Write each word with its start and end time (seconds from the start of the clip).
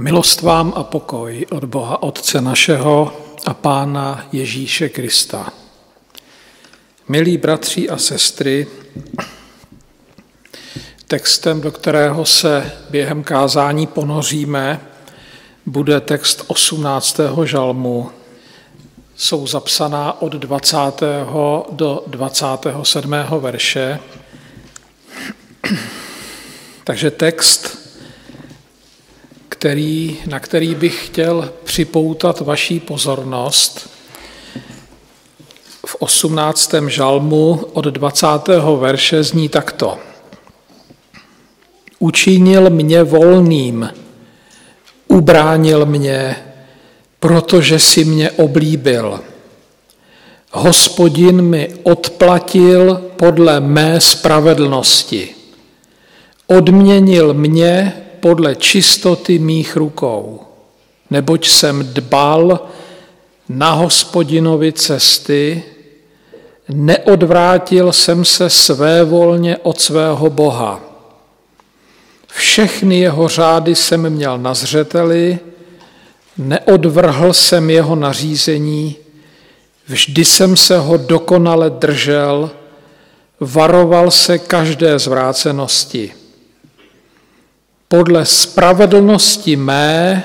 Milost 0.00 0.42
vám 0.42 0.72
a 0.76 0.84
pokoj 0.84 1.46
od 1.50 1.64
Boha 1.64 2.02
Otce 2.02 2.40
našeho 2.40 3.12
a 3.46 3.54
Pána 3.54 4.26
Ježíše 4.32 4.88
Krista. 4.88 5.52
Milí 7.08 7.38
bratři 7.38 7.88
a 7.88 7.98
sestry, 7.98 8.66
textem, 11.08 11.60
do 11.60 11.72
kterého 11.72 12.24
se 12.24 12.72
během 12.90 13.22
kázání 13.22 13.86
ponoříme, 13.86 14.80
bude 15.66 16.00
text 16.00 16.44
18. 16.46 17.20
žalmu. 17.44 18.10
Jsou 19.16 19.46
zapsaná 19.46 20.22
od 20.22 20.32
20. 20.32 20.76
do 21.70 22.04
27. 22.06 23.14
verše. 23.40 23.98
Takže 26.84 27.10
text 27.10 27.89
který, 29.60 30.18
na 30.26 30.40
který 30.40 30.74
bych 30.74 31.06
chtěl 31.06 31.52
připoutat 31.64 32.40
vaší 32.40 32.80
pozornost. 32.80 33.90
V 35.86 35.96
18. 35.98 36.74
žalmu 36.88 37.60
od 37.72 37.84
20. 37.84 38.26
verše 38.78 39.22
zní 39.22 39.48
takto. 39.48 39.98
Učinil 41.98 42.70
mě 42.70 43.02
volným, 43.02 43.90
ubránil 45.08 45.86
mě, 45.86 46.36
protože 47.18 47.78
si 47.78 48.04
mě 48.04 48.30
oblíbil. 48.30 49.20
Hospodin 50.52 51.42
mi 51.42 51.68
odplatil 51.82 53.10
podle 53.16 53.60
mé 53.60 54.00
spravedlnosti. 54.00 55.34
Odměnil 56.46 57.34
mě 57.34 58.00
podle 58.20 58.54
čistoty 58.54 59.38
mých 59.38 59.76
rukou, 59.76 60.40
neboť 61.10 61.48
jsem 61.48 61.86
dbal 61.92 62.60
na 63.48 63.70
hospodinovi 63.72 64.72
cesty, 64.72 65.62
neodvrátil 66.68 67.92
jsem 67.92 68.24
se 68.24 68.50
své 68.50 69.04
volně 69.04 69.56
od 69.56 69.80
svého 69.80 70.30
Boha. 70.30 70.80
Všechny 72.26 72.98
jeho 72.98 73.28
řády 73.28 73.74
jsem 73.74 74.10
měl 74.10 74.38
na 74.38 74.54
zřeteli, 74.54 75.38
neodvrhl 76.38 77.32
jsem 77.32 77.70
jeho 77.70 77.96
nařízení, 77.96 78.96
vždy 79.86 80.24
jsem 80.24 80.56
se 80.56 80.78
ho 80.78 80.96
dokonale 80.96 81.70
držel, 81.70 82.50
varoval 83.40 84.10
se 84.10 84.38
každé 84.38 84.98
zvrácenosti 84.98 86.19
podle 87.90 88.26
spravedlnosti 88.26 89.56
mé 89.56 90.24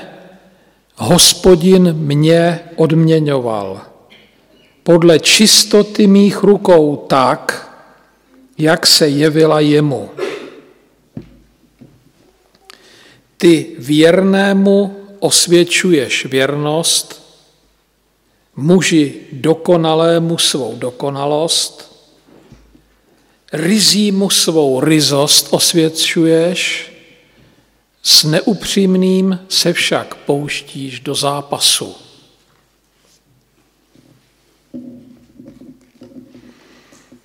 hospodin 0.96 1.92
mě 1.92 2.60
odměňoval. 2.76 3.80
Podle 4.82 5.18
čistoty 5.18 6.06
mých 6.06 6.42
rukou 6.42 6.96
tak, 6.96 7.72
jak 8.58 8.86
se 8.86 9.08
jevila 9.08 9.60
jemu. 9.60 10.10
Ty 13.36 13.66
věrnému 13.78 14.96
osvědčuješ 15.18 16.26
věrnost, 16.26 17.22
muži 18.56 19.14
dokonalému 19.32 20.38
svou 20.38 20.76
dokonalost, 20.76 21.96
rizímu 23.52 24.30
svou 24.30 24.80
rizost 24.80 25.48
osvědčuješ, 25.50 26.95
s 28.06 28.24
neupřímným 28.24 29.38
se 29.48 29.72
však 29.72 30.14
pouštíš 30.14 31.00
do 31.00 31.14
zápasu. 31.14 31.94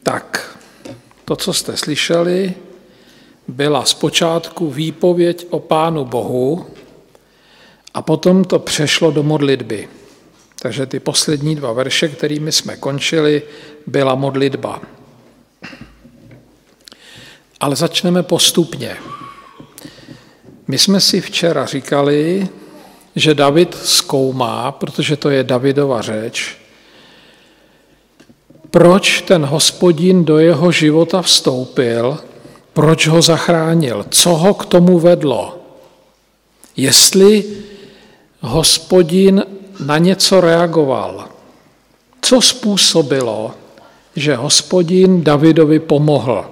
Tak, 0.03 0.57
to, 1.25 1.35
co 1.35 1.53
jste 1.53 1.77
slyšeli, 1.77 2.53
byla 3.47 3.85
zpočátku 3.85 4.69
výpověď 4.71 5.47
o 5.49 5.59
Pánu 5.59 6.05
Bohu 6.05 6.67
a 7.93 8.01
potom 8.01 8.43
to 8.43 8.59
přešlo 8.59 9.11
do 9.11 9.23
modlitby. 9.23 9.89
Takže 10.59 10.85
ty 10.85 10.99
poslední 10.99 11.55
dva 11.55 11.73
verše, 11.73 12.07
kterými 12.09 12.51
jsme 12.51 12.77
končili, 12.77 13.43
byla 13.87 14.15
modlitba. 14.15 14.81
Ale 17.59 17.75
začneme 17.75 18.23
postupně. 18.23 18.97
My 20.71 20.77
jsme 20.77 21.01
si 21.01 21.21
včera 21.21 21.65
říkali, 21.65 22.47
že 23.15 23.35
David 23.35 23.77
zkoumá, 23.83 24.71
protože 24.71 25.17
to 25.17 25.29
je 25.29 25.43
Davidova 25.43 26.01
řeč, 26.01 26.57
proč 28.69 29.21
ten 29.21 29.45
hospodin 29.45 30.25
do 30.25 30.39
jeho 30.39 30.71
života 30.71 31.21
vstoupil, 31.21 32.17
proč 32.73 33.07
ho 33.07 33.21
zachránil, 33.21 34.05
co 34.09 34.29
ho 34.29 34.53
k 34.53 34.65
tomu 34.65 34.99
vedlo. 34.99 35.57
Jestli 36.77 37.43
hospodin 38.39 39.45
na 39.85 39.97
něco 39.97 40.41
reagoval, 40.41 41.27
co 42.21 42.41
způsobilo, 42.41 43.51
že 44.15 44.35
hospodin 44.35 45.23
Davidovi 45.23 45.79
pomohl. 45.79 46.45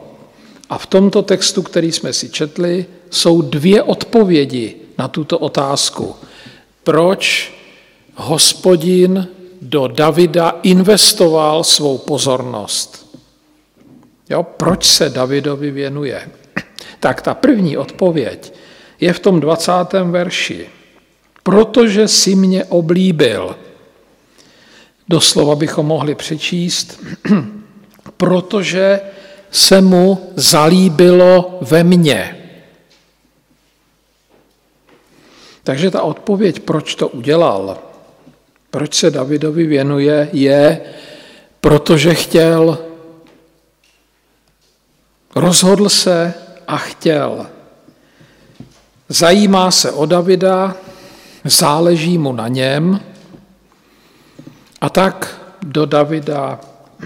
A 0.70 0.78
v 0.78 0.86
tomto 0.86 1.22
textu, 1.22 1.62
který 1.62 1.92
jsme 1.92 2.14
si 2.14 2.30
četli, 2.30 2.86
jsou 3.10 3.42
dvě 3.42 3.84
odpovědi 3.84 4.76
na 4.98 5.08
tuto 5.08 5.40
otázku. 5.40 6.16
Proč 6.84 7.54
hospodin 8.16 9.28
do 9.62 9.88
Davida 9.88 10.60
investoval 10.64 11.64
svou 11.64 11.98
pozornost? 11.98 13.18
Jo, 14.30 14.44
proč 14.44 14.86
se 14.86 15.10
Davidovi 15.10 15.72
věnuje? 15.72 16.30
Tak 17.00 17.22
ta 17.22 17.34
první 17.34 17.78
odpověď 17.78 18.54
je 19.00 19.14
v 19.14 19.20
tom 19.20 19.40
20. 19.40 19.72
verši. 20.04 20.70
Protože 21.44 22.08
si 22.08 22.36
mě 22.36 22.66
oblíbil. 22.66 23.56
Doslova 25.10 25.56
bychom 25.56 25.86
mohli 25.86 26.16
přečíst, 26.16 27.00
protože 28.18 29.00
se 29.52 29.82
mu 29.82 30.32
zalíbilo 30.36 31.58
ve 31.62 31.84
mně. 31.84 32.39
Takže 35.64 35.92
ta 35.92 36.02
odpověď, 36.02 36.60
proč 36.60 36.96
to 36.96 37.08
udělal, 37.08 37.78
proč 38.72 38.94
se 38.94 39.12
Davidovi 39.12 39.66
věnuje, 39.66 40.30
je, 40.34 40.82
protože 41.62 42.14
chtěl, 42.14 42.78
rozhodl 45.36 45.90
se 45.90 46.34
a 46.68 46.78
chtěl. 46.78 47.48
Zajímá 49.10 49.72
se 49.72 49.92
o 49.92 50.06
Davida, 50.06 50.76
záleží 51.44 52.18
mu 52.18 52.34
na 52.34 52.48
něm 52.48 53.00
a 54.82 54.90
tak 54.90 55.42
do 55.62 55.86
Davida 55.86 56.60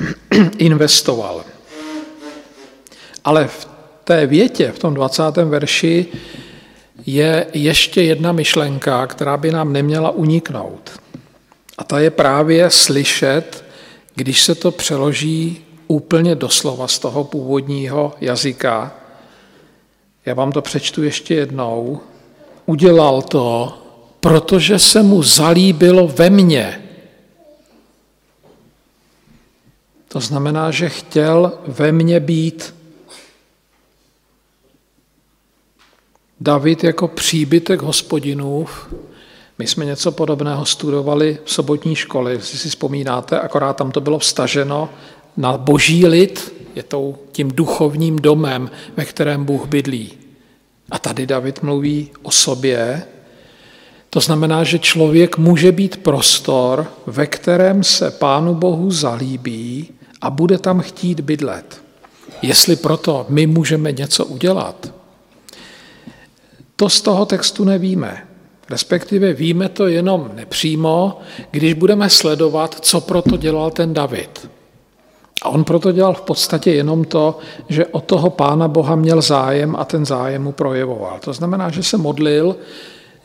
investoval. 0.57 1.43
Ale 3.25 3.47
v 3.47 3.67
té 4.03 4.25
větě, 4.25 4.71
v 4.71 4.79
tom 4.79 4.93
20. 4.93 5.23
verši, 5.45 6.05
je 7.05 7.47
ještě 7.53 8.01
jedna 8.01 8.31
myšlenka, 8.31 9.07
která 9.07 9.37
by 9.37 9.51
nám 9.51 9.73
neměla 9.73 10.09
uniknout. 10.09 10.99
A 11.77 11.83
ta 11.83 11.99
je 11.99 12.11
právě 12.11 12.69
slyšet, 12.69 13.65
když 14.15 14.43
se 14.43 14.55
to 14.55 14.71
přeloží 14.71 15.65
úplně 15.87 16.35
doslova 16.35 16.87
z 16.87 16.99
toho 16.99 17.23
původního 17.23 18.13
jazyka. 18.21 18.95
Já 20.25 20.33
vám 20.33 20.51
to 20.51 20.61
přečtu 20.61 21.03
ještě 21.03 21.35
jednou. 21.35 21.99
Udělal 22.65 23.21
to, 23.21 23.77
protože 24.19 24.79
se 24.79 25.03
mu 25.03 25.23
zalíbilo 25.23 26.07
ve 26.07 26.29
mně. 26.29 26.81
To 30.07 30.19
znamená, 30.19 30.71
že 30.71 30.89
chtěl 30.89 31.51
ve 31.67 31.91
mně 31.91 32.19
být. 32.19 32.75
David 36.43 36.83
jako 36.83 37.07
příbytek 37.07 37.81
hospodinův. 37.81 38.93
My 39.59 39.67
jsme 39.67 39.85
něco 39.85 40.11
podobného 40.11 40.65
studovali 40.65 41.37
v 41.45 41.51
sobotní 41.51 41.95
škole, 41.95 42.31
jestli 42.31 42.57
si 42.57 42.69
vzpomínáte, 42.69 43.39
akorát 43.39 43.77
tam 43.77 43.91
to 43.91 44.01
bylo 44.01 44.19
vstaženo 44.19 44.89
na 45.37 45.57
boží 45.57 46.07
lid, 46.07 46.53
je 46.75 46.83
to 46.83 47.13
tím 47.31 47.51
duchovním 47.51 48.15
domem, 48.15 48.71
ve 48.97 49.05
kterém 49.05 49.45
Bůh 49.45 49.67
bydlí. 49.67 50.11
A 50.91 50.99
tady 50.99 51.27
David 51.27 51.63
mluví 51.63 52.09
o 52.21 52.31
sobě. 52.31 53.03
To 54.09 54.19
znamená, 54.19 54.63
že 54.63 54.79
člověk 54.79 55.37
může 55.37 55.71
být 55.71 55.97
prostor, 55.97 56.87
ve 57.05 57.27
kterém 57.27 57.83
se 57.83 58.11
Pánu 58.11 58.55
Bohu 58.55 58.91
zalíbí 58.91 59.89
a 60.21 60.29
bude 60.29 60.57
tam 60.57 60.79
chtít 60.79 61.19
bydlet. 61.19 61.81
Jestli 62.41 62.75
proto 62.75 63.25
my 63.29 63.47
můžeme 63.47 63.91
něco 63.91 64.25
udělat, 64.25 65.02
to 66.75 66.89
z 66.89 67.01
toho 67.01 67.25
textu 67.25 67.63
nevíme. 67.63 68.27
Respektive 68.69 69.33
víme 69.33 69.69
to 69.69 69.87
jenom 69.87 70.31
nepřímo, 70.33 71.19
když 71.51 71.73
budeme 71.73 72.09
sledovat, 72.09 72.75
co 72.81 73.01
proto 73.01 73.37
dělal 73.37 73.71
ten 73.71 73.93
David. 73.93 74.49
A 75.41 75.49
on 75.49 75.63
proto 75.63 75.91
dělal 75.91 76.13
v 76.13 76.21
podstatě 76.21 76.71
jenom 76.71 77.03
to, 77.03 77.39
že 77.69 77.85
o 77.85 78.01
toho 78.01 78.29
pána 78.29 78.67
Boha 78.67 78.95
měl 78.95 79.21
zájem 79.21 79.75
a 79.75 79.85
ten 79.85 80.05
zájem 80.05 80.43
mu 80.43 80.51
projevoval. 80.51 81.19
To 81.19 81.33
znamená, 81.33 81.69
že 81.69 81.83
se 81.83 81.97
modlil, 81.97 82.55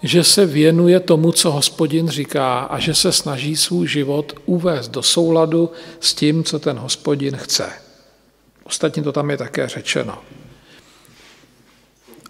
že 0.02 0.24
se 0.24 0.46
věnuje 0.46 1.00
tomu, 1.00 1.32
co 1.32 1.50
hospodin 1.50 2.08
říká 2.08 2.58
a 2.58 2.78
že 2.78 2.94
se 2.94 3.12
snaží 3.12 3.56
svůj 3.56 3.88
život 3.88 4.32
uvést 4.46 4.88
do 4.88 5.02
souladu 5.02 5.70
s 6.00 6.14
tím, 6.14 6.44
co 6.44 6.58
ten 6.58 6.78
hospodin 6.78 7.36
chce. 7.36 7.68
Ostatně 8.64 9.02
to 9.02 9.12
tam 9.12 9.30
je 9.30 9.36
také 9.36 9.68
řečeno. 9.68 10.18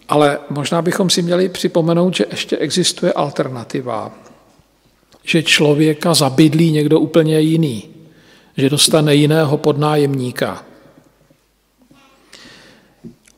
Ale 0.09 0.39
možná 0.51 0.83
bychom 0.83 1.11
si 1.11 1.23
měli 1.23 1.49
připomenout, 1.49 2.17
že 2.17 2.27
ještě 2.31 2.57
existuje 2.57 3.13
alternativa, 3.13 4.13
že 5.25 5.43
člověka 5.43 6.15
zabydlí 6.15 6.71
někdo 6.71 7.01
úplně 7.01 7.41
jiný, 7.41 7.85
že 8.57 8.71
dostane 8.71 9.15
jiného 9.15 9.59
podnájemníka. 9.59 10.65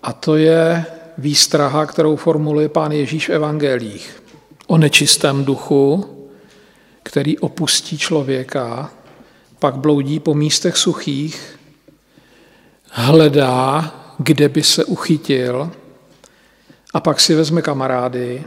A 0.02 0.12
to 0.12 0.36
je 0.36 0.84
výstraha, 1.18 1.86
kterou 1.86 2.16
formuluje 2.16 2.68
pán 2.68 2.92
Ježíš 2.92 3.28
v 3.28 3.32
evangelích. 3.32 4.22
O 4.66 4.78
nečistém 4.78 5.44
duchu, 5.44 6.04
který 7.02 7.38
opustí 7.38 7.98
člověka, 7.98 8.90
pak 9.58 9.76
bloudí 9.76 10.20
po 10.20 10.34
místech 10.34 10.76
suchých, 10.76 11.58
hledá, 12.90 13.94
kde 14.18 14.48
by 14.48 14.62
se 14.62 14.84
uchytil 14.84 15.70
a 16.94 17.00
pak 17.00 17.20
si 17.20 17.34
vezme 17.34 17.62
kamarády, 17.62 18.44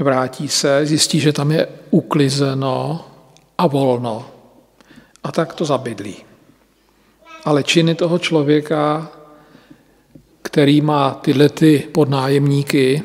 vrátí 0.00 0.48
se, 0.48 0.86
zjistí, 0.86 1.20
že 1.20 1.32
tam 1.32 1.52
je 1.52 1.68
uklizeno 1.90 3.04
a 3.58 3.66
volno. 3.66 4.30
A 5.24 5.32
tak 5.32 5.54
to 5.54 5.64
zabydlí. 5.64 6.16
Ale 7.44 7.62
činy 7.62 7.94
toho 7.94 8.18
člověka, 8.18 9.10
který 10.42 10.80
má 10.80 11.14
tyhle 11.14 11.48
ty 11.48 11.78
podnájemníky, 11.78 13.02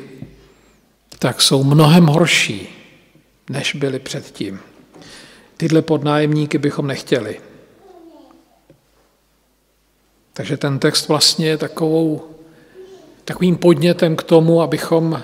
tak 1.18 1.42
jsou 1.42 1.64
mnohem 1.64 2.06
horší, 2.06 2.68
než 3.50 3.74
byly 3.74 3.98
předtím. 3.98 4.60
Tyhle 5.56 5.82
podnájemníky 5.82 6.58
bychom 6.58 6.86
nechtěli. 6.86 7.40
Takže 10.32 10.56
ten 10.56 10.78
text 10.78 11.08
vlastně 11.08 11.46
je 11.46 11.56
takovou 11.56 12.32
takovým 13.24 13.56
podnětem 13.56 14.16
k 14.16 14.22
tomu, 14.22 14.62
abychom 14.62 15.22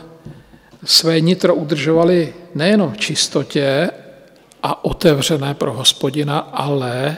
své 0.84 1.20
nitro 1.20 1.54
udržovali 1.54 2.34
nejenom 2.54 2.92
v 2.92 2.96
čistotě 2.96 3.90
a 4.62 4.84
otevřené 4.84 5.54
pro 5.54 5.72
hospodina, 5.72 6.38
ale 6.38 7.16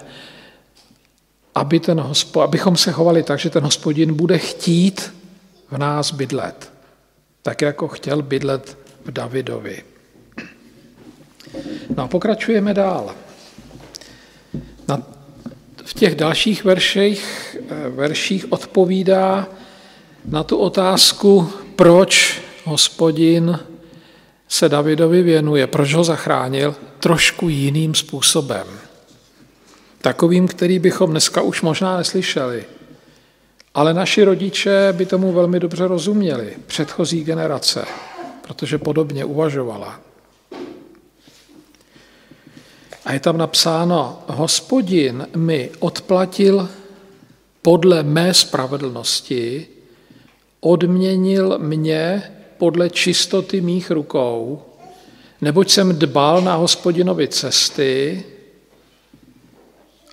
aby 1.55 1.81
ten 1.81 2.01
hospo, 2.01 2.43
abychom 2.43 2.77
se 2.77 2.93
chovali 2.93 3.23
tak, 3.23 3.39
že 3.39 3.51
ten 3.51 3.65
hospodin 3.65 4.15
bude 4.15 4.39
chtít 4.39 5.15
v 5.71 5.79
nás 5.79 6.13
bydlet. 6.13 6.73
Tak 7.43 7.63
jako 7.63 7.89
chtěl 7.89 8.23
bydlet 8.23 8.79
v 9.05 9.11
Davidovi. 9.11 9.83
No 11.97 12.03
a 12.05 12.09
pokračujeme 12.09 12.75
dál. 12.75 13.15
Na, 14.89 15.03
v 15.85 15.95
těch 15.95 16.15
dalších 16.15 16.65
verších, 16.65 17.57
eh, 17.71 17.89
verších 17.89 18.53
odpovídá 18.53 19.49
na 20.25 20.43
tu 20.43 20.57
otázku, 20.57 21.53
proč 21.77 22.43
hospodin 22.65 23.59
se 24.49 24.69
Davidovi 24.69 25.23
věnuje, 25.23 25.67
proč 25.67 25.95
ho 25.95 26.05
zachránil, 26.05 26.75
trošku 27.01 27.49
jiným 27.49 27.95
způsobem. 27.95 28.67
Takovým, 30.01 30.49
který 30.49 30.79
bychom 30.79 31.11
dneska 31.11 31.43
už 31.43 31.63
možná 31.63 31.97
neslyšeli. 31.97 32.65
Ale 33.75 33.95
naši 33.95 34.25
rodiče 34.25 34.89
by 34.93 35.07
tomu 35.07 35.33
velmi 35.33 35.61
dobře 35.61 35.87
rozuměli, 35.87 36.57
předchozí 36.67 37.25
generace, 37.25 37.85
protože 38.43 38.79
podobně 38.79 39.25
uvažovala. 39.25 40.01
A 43.05 43.13
je 43.13 43.21
tam 43.21 43.39
napsáno, 43.39 44.23
hospodin 44.27 45.27
mi 45.37 45.71
odplatil 45.79 46.69
podle 47.63 48.03
mé 48.03 48.35
spravedlnosti 48.35 49.67
odměnil 50.61 51.59
mě 51.59 52.23
podle 52.59 52.91
čistoty 52.91 53.61
mých 53.61 53.91
rukou, 53.91 54.63
neboť 55.41 55.71
jsem 55.71 55.99
dbal 55.99 56.41
na 56.41 56.55
hospodinovi 56.55 57.29
cesty 57.29 58.25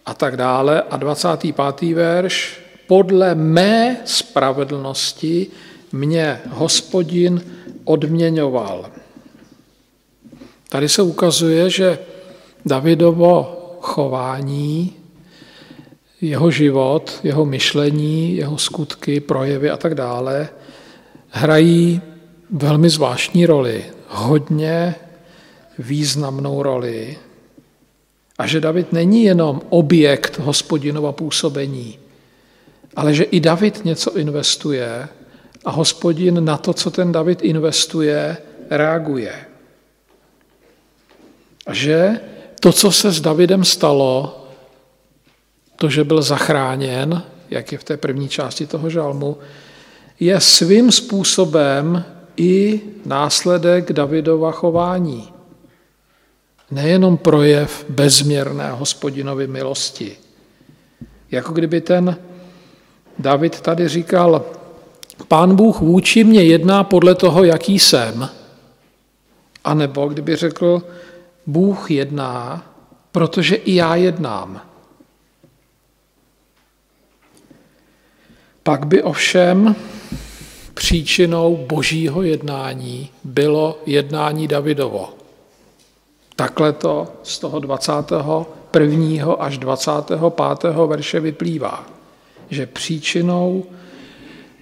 a 0.05 0.13
tak 0.13 0.37
dále. 0.37 0.81
A 0.81 0.97
25. 0.97 1.95
verš, 1.95 2.59
podle 2.87 3.35
mé 3.35 3.97
spravedlnosti 4.05 5.47
mě 5.91 6.41
hospodin 6.49 7.41
odměňoval. 7.83 8.91
Tady 10.69 10.89
se 10.89 11.01
ukazuje, 11.01 11.69
že 11.69 11.99
Davidovo 12.65 13.57
chování 13.81 14.96
jeho 16.21 16.51
život, 16.51 17.19
jeho 17.23 17.45
myšlení, 17.45 18.35
jeho 18.35 18.57
skutky, 18.57 19.19
projevy 19.19 19.69
a 19.69 19.77
tak 19.77 19.95
dále 19.95 20.49
hrají 21.29 22.01
velmi 22.49 22.89
zvláštní 22.89 23.45
roli, 23.45 23.85
hodně 24.07 24.95
významnou 25.79 26.63
roli. 26.63 27.17
A 28.37 28.47
že 28.47 28.61
David 28.61 28.93
není 28.93 29.23
jenom 29.23 29.61
objekt 29.69 30.39
hospodinova 30.39 31.11
působení, 31.11 31.99
ale 32.95 33.13
že 33.13 33.23
i 33.23 33.39
David 33.39 33.85
něco 33.85 34.17
investuje 34.17 35.07
a 35.65 35.71
hospodin 35.71 36.45
na 36.45 36.57
to, 36.57 36.73
co 36.73 36.91
ten 36.91 37.11
David 37.11 37.41
investuje, 37.41 38.37
reaguje. 38.69 39.33
A 41.65 41.73
že 41.73 42.19
to, 42.59 42.73
co 42.73 42.91
se 42.91 43.11
s 43.11 43.21
Davidem 43.21 43.63
stalo, 43.63 44.46
to, 45.77 45.89
že 45.89 46.03
byl 46.03 46.21
zachráněn, 46.21 47.23
jak 47.49 47.71
je 47.71 47.77
v 47.77 47.83
té 47.83 47.97
první 47.97 48.29
části 48.29 48.67
toho 48.67 48.89
žalmu, 48.89 49.37
je 50.19 50.39
svým 50.39 50.91
způsobem 50.91 52.05
i 52.37 52.81
následek 53.05 53.93
Davidova 53.93 54.51
chování. 54.51 55.29
Nejenom 56.71 57.17
projev 57.17 57.85
bezměrné 57.89 58.71
hospodinovy 58.71 59.47
milosti. 59.47 60.17
Jako 61.31 61.53
kdyby 61.53 61.81
ten 61.81 62.17
David 63.19 63.61
tady 63.61 63.87
říkal, 63.87 64.45
pán 65.27 65.55
Bůh 65.55 65.79
vůči 65.79 66.23
mě 66.23 66.43
jedná 66.43 66.83
podle 66.83 67.15
toho, 67.15 67.43
jaký 67.43 67.79
jsem. 67.79 68.29
A 69.63 69.73
nebo 69.73 70.07
kdyby 70.07 70.35
řekl, 70.35 70.83
Bůh 71.45 71.91
jedná, 71.91 72.65
protože 73.11 73.55
i 73.55 73.75
já 73.75 73.95
jednám. 73.95 74.61
Pak 78.67 78.85
by 78.85 79.03
ovšem 79.03 79.75
příčinou 80.73 81.65
božího 81.69 82.23
jednání 82.23 83.09
bylo 83.23 83.79
jednání 83.85 84.47
Davidovo. 84.47 85.13
Takhle 86.35 86.73
to 86.73 87.07
z 87.23 87.39
toho 87.39 87.59
21. 87.59 89.33
až 89.39 89.57
25. 89.57 90.19
verše 90.87 91.19
vyplývá, 91.19 91.85
že 92.49 92.65
příčinou 92.65 93.63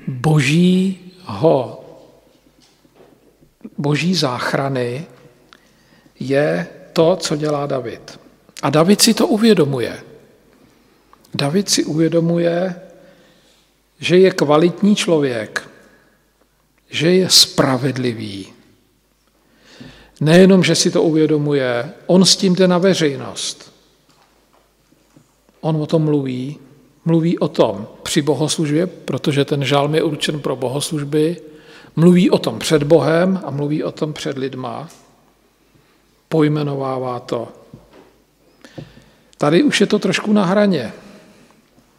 božího, 0.07 1.83
boží 3.77 4.15
záchrany 4.15 5.05
je 6.19 6.67
to, 6.93 7.15
co 7.15 7.35
dělá 7.35 7.65
David. 7.65 8.19
A 8.61 8.69
David 8.69 9.01
si 9.01 9.13
to 9.13 9.27
uvědomuje. 9.27 9.99
David 11.33 11.69
si 11.69 11.83
uvědomuje, 11.83 12.84
že 13.99 14.17
je 14.17 14.31
kvalitní 14.31 14.95
člověk, 14.95 15.69
že 16.89 17.11
je 17.11 17.29
spravedlivý. 17.29 18.53
Nejenom, 20.21 20.63
že 20.63 20.75
si 20.75 20.91
to 20.91 21.03
uvědomuje, 21.03 21.93
on 22.05 22.25
s 22.25 22.35
tím 22.35 22.55
jde 22.55 22.67
na 22.67 22.77
veřejnost. 22.77 23.73
On 25.61 25.75
o 25.75 25.85
tom 25.85 26.03
mluví, 26.03 26.57
mluví 27.05 27.39
o 27.39 27.47
tom 27.47 27.87
při 28.03 28.21
bohoslužbě, 28.21 28.87
protože 28.87 29.45
ten 29.45 29.65
žálm 29.65 29.95
je 29.95 30.03
určen 30.03 30.39
pro 30.39 30.55
bohoslužby, 30.55 31.41
mluví 31.95 32.29
o 32.29 32.37
tom 32.37 32.59
před 32.59 32.83
Bohem 32.83 33.41
a 33.45 33.51
mluví 33.51 33.83
o 33.83 33.91
tom 33.91 34.13
před 34.13 34.37
lidma, 34.37 34.89
pojmenovává 36.29 37.19
to. 37.19 37.47
Tady 39.37 39.63
už 39.63 39.81
je 39.81 39.87
to 39.87 39.99
trošku 39.99 40.33
na 40.33 40.45
hraně. 40.45 40.93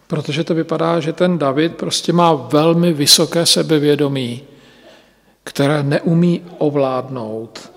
Protože 0.06 0.44
to 0.44 0.54
vypadá, 0.54 1.00
že 1.00 1.12
ten 1.12 1.38
David 1.38 1.76
prostě 1.76 2.12
má 2.12 2.34
velmi 2.34 2.92
vysoké 2.92 3.46
sebevědomí, 3.46 4.42
které 5.44 5.82
neumí 5.82 6.42
ovládnout 6.58 7.76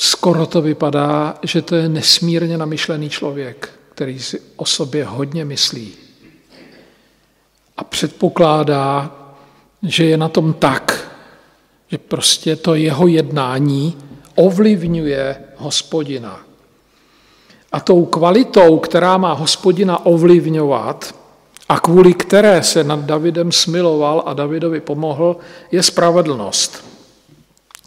skoro 0.00 0.46
to 0.46 0.62
vypadá, 0.62 1.34
že 1.42 1.62
to 1.62 1.74
je 1.76 1.88
nesmírně 1.88 2.58
namyšlený 2.58 3.10
člověk, 3.10 3.70
který 3.94 4.18
si 4.18 4.42
o 4.56 4.64
sobě 4.64 5.04
hodně 5.04 5.44
myslí. 5.44 5.92
A 7.76 7.84
předpokládá, 7.84 9.10
že 9.82 10.04
je 10.04 10.16
na 10.16 10.28
tom 10.28 10.52
tak, 10.52 11.10
že 11.88 11.98
prostě 11.98 12.56
to 12.56 12.74
jeho 12.74 13.06
jednání 13.06 13.96
ovlivňuje 14.34 15.36
hospodina. 15.56 16.40
A 17.72 17.80
tou 17.80 18.04
kvalitou, 18.04 18.78
která 18.78 19.16
má 19.16 19.32
hospodina 19.32 20.06
ovlivňovat 20.06 21.14
a 21.68 21.80
kvůli 21.80 22.14
které 22.14 22.62
se 22.62 22.84
nad 22.84 23.00
Davidem 23.00 23.52
smiloval 23.52 24.22
a 24.26 24.34
Davidovi 24.34 24.80
pomohl, 24.80 25.36
je 25.72 25.82
spravedlnost. 25.82 26.84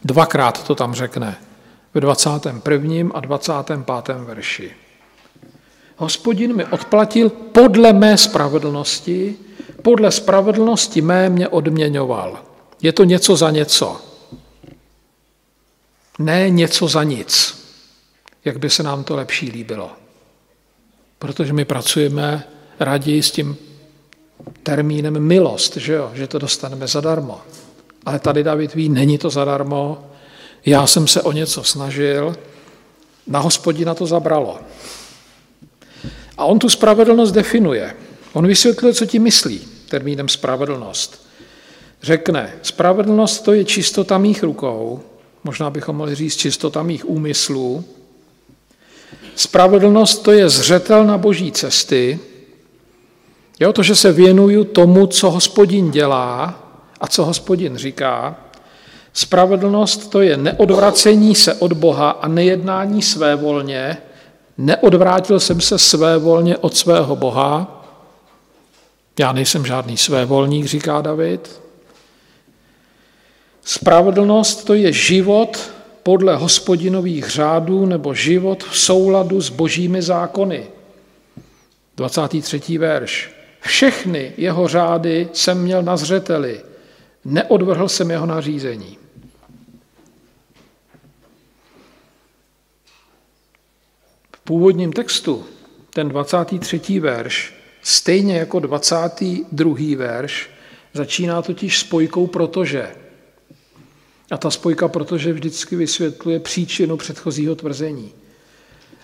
Dvakrát 0.03 0.67
to 0.67 0.75
tam 0.75 0.93
řekne, 0.93 1.37
ve 1.93 2.01
21. 2.01 3.11
a 3.13 3.19
25. 3.19 4.15
verši. 4.15 4.71
Hospodin 5.97 6.55
mi 6.55 6.65
odplatil 6.65 7.29
podle 7.29 7.93
mé 7.93 8.17
spravedlnosti, 8.17 9.35
podle 9.81 10.11
spravedlnosti 10.11 11.01
mé 11.01 11.29
mě 11.29 11.47
odměňoval. 11.47 12.39
Je 12.81 12.93
to 12.93 13.03
něco 13.03 13.35
za 13.35 13.51
něco. 13.51 14.01
Ne 16.19 16.49
něco 16.49 16.87
za 16.87 17.03
nic, 17.03 17.57
jak 18.45 18.59
by 18.59 18.69
se 18.69 18.83
nám 18.83 19.03
to 19.03 19.15
lepší 19.15 19.51
líbilo. 19.51 19.91
Protože 21.19 21.53
my 21.53 21.65
pracujeme 21.65 22.43
raději 22.79 23.23
s 23.23 23.31
tím 23.31 23.57
termínem 24.63 25.19
milost, 25.19 25.77
že, 25.77 25.93
jo? 25.93 26.11
že 26.13 26.27
to 26.27 26.39
dostaneme 26.39 26.87
zadarmo. 26.87 27.41
Ale 28.05 28.19
tady 28.19 28.43
David 28.43 28.75
ví, 28.75 28.89
není 28.89 29.17
to 29.17 29.29
zadarmo, 29.29 30.03
já 30.65 30.87
jsem 30.87 31.07
se 31.07 31.21
o 31.21 31.31
něco 31.31 31.63
snažil, 31.63 32.35
na 33.27 33.39
hospodina 33.39 33.95
to 33.95 34.05
zabralo. 34.05 34.59
A 36.37 36.45
on 36.45 36.59
tu 36.59 36.69
spravedlnost 36.69 37.31
definuje. 37.31 37.95
On 38.33 38.47
vysvětluje, 38.47 38.93
co 38.93 39.05
ti 39.05 39.19
myslí 39.19 39.61
termínem 39.89 40.29
spravedlnost. 40.29 41.27
Řekne, 42.01 42.53
spravedlnost 42.61 43.43
to 43.43 43.53
je 43.53 43.65
čistota 43.65 44.17
mých 44.17 44.43
rukou, 44.43 44.99
možná 45.43 45.69
bychom 45.69 45.95
mohli 45.95 46.15
říct 46.15 46.35
čistota 46.35 46.83
mých 46.83 47.09
úmyslů. 47.09 47.85
Spravedlnost 49.35 50.23
to 50.23 50.31
je 50.31 50.49
zřetel 50.49 51.05
na 51.05 51.17
boží 51.17 51.51
cesty, 51.51 52.19
Jo, 53.61 53.73
to, 53.73 53.83
že 53.83 53.95
se 53.95 54.11
věnuju 54.11 54.63
tomu, 54.63 55.07
co 55.07 55.31
hospodin 55.31 55.91
dělá 55.91 56.59
a 57.01 57.07
co 57.07 57.25
hospodin 57.25 57.77
říká. 57.77 58.35
Spravedlnost 59.13 60.11
to 60.11 60.21
je 60.21 60.37
neodvracení 60.37 61.35
se 61.35 61.53
od 61.53 61.73
Boha 61.73 62.09
a 62.09 62.27
nejednání 62.27 63.01
své 63.01 63.35
volně. 63.35 63.97
Neodvrátil 64.57 65.39
jsem 65.39 65.61
se 65.61 65.77
své 65.79 66.17
volně 66.17 66.57
od 66.57 66.77
svého 66.77 67.15
Boha. 67.15 67.85
Já 69.19 69.31
nejsem 69.31 69.65
žádný 69.65 69.97
svévolník, 69.97 70.65
říká 70.65 71.01
David. 71.01 71.61
Spravedlnost 73.63 74.65
to 74.65 74.73
je 74.73 74.93
život 74.93 75.71
podle 76.03 76.35
hospodinových 76.35 77.29
řádů 77.29 77.85
nebo 77.85 78.13
život 78.13 78.63
v 78.63 78.77
souladu 78.77 79.41
s 79.41 79.49
božími 79.49 80.01
zákony. 80.01 80.67
23. 81.97 82.77
verš. 82.77 83.40
Všechny 83.61 84.33
jeho 84.37 84.67
řády 84.67 85.29
jsem 85.33 85.61
měl 85.61 85.83
na 85.83 85.97
zřeteli, 85.97 86.61
neodvrhl 87.25 87.89
jsem 87.89 88.11
jeho 88.11 88.25
nařízení. 88.25 88.97
V 94.35 94.39
původním 94.43 94.93
textu 94.93 95.45
ten 95.93 96.09
23. 96.09 96.99
verš, 96.99 97.53
stejně 97.81 98.37
jako 98.37 98.59
22. 98.59 99.75
verš, 99.97 100.49
začíná 100.93 101.41
totiž 101.41 101.79
spojkou 101.79 102.27
protože. 102.27 102.95
A 104.31 104.37
ta 104.37 104.51
spojka 104.51 104.87
protože 104.87 105.33
vždycky 105.33 105.75
vysvětluje 105.75 106.39
příčinu 106.39 106.97
předchozího 106.97 107.55
tvrzení. 107.55 108.13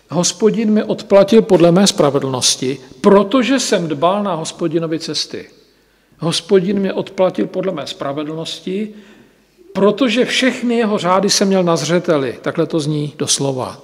Hospodin 0.09 0.71
mi 0.71 0.83
odplatil 0.83 1.41
podle 1.41 1.71
mé 1.71 1.87
spravedlnosti, 1.87 2.79
protože 3.01 3.59
jsem 3.59 3.87
dbal 3.87 4.23
na 4.23 4.33
hospodinovi 4.33 4.99
cesty. 4.99 5.49
Hospodin 6.19 6.79
mi 6.79 6.93
odplatil 6.93 7.47
podle 7.47 7.71
mé 7.71 7.87
spravedlnosti, 7.87 8.93
protože 9.73 10.25
všechny 10.25 10.77
jeho 10.77 10.97
řády 10.97 11.29
jsem 11.29 11.47
měl 11.47 11.63
na 11.63 11.75
zřeteli. 11.75 12.39
Takhle 12.41 12.65
to 12.65 12.79
zní 12.79 13.13
doslova. 13.17 13.81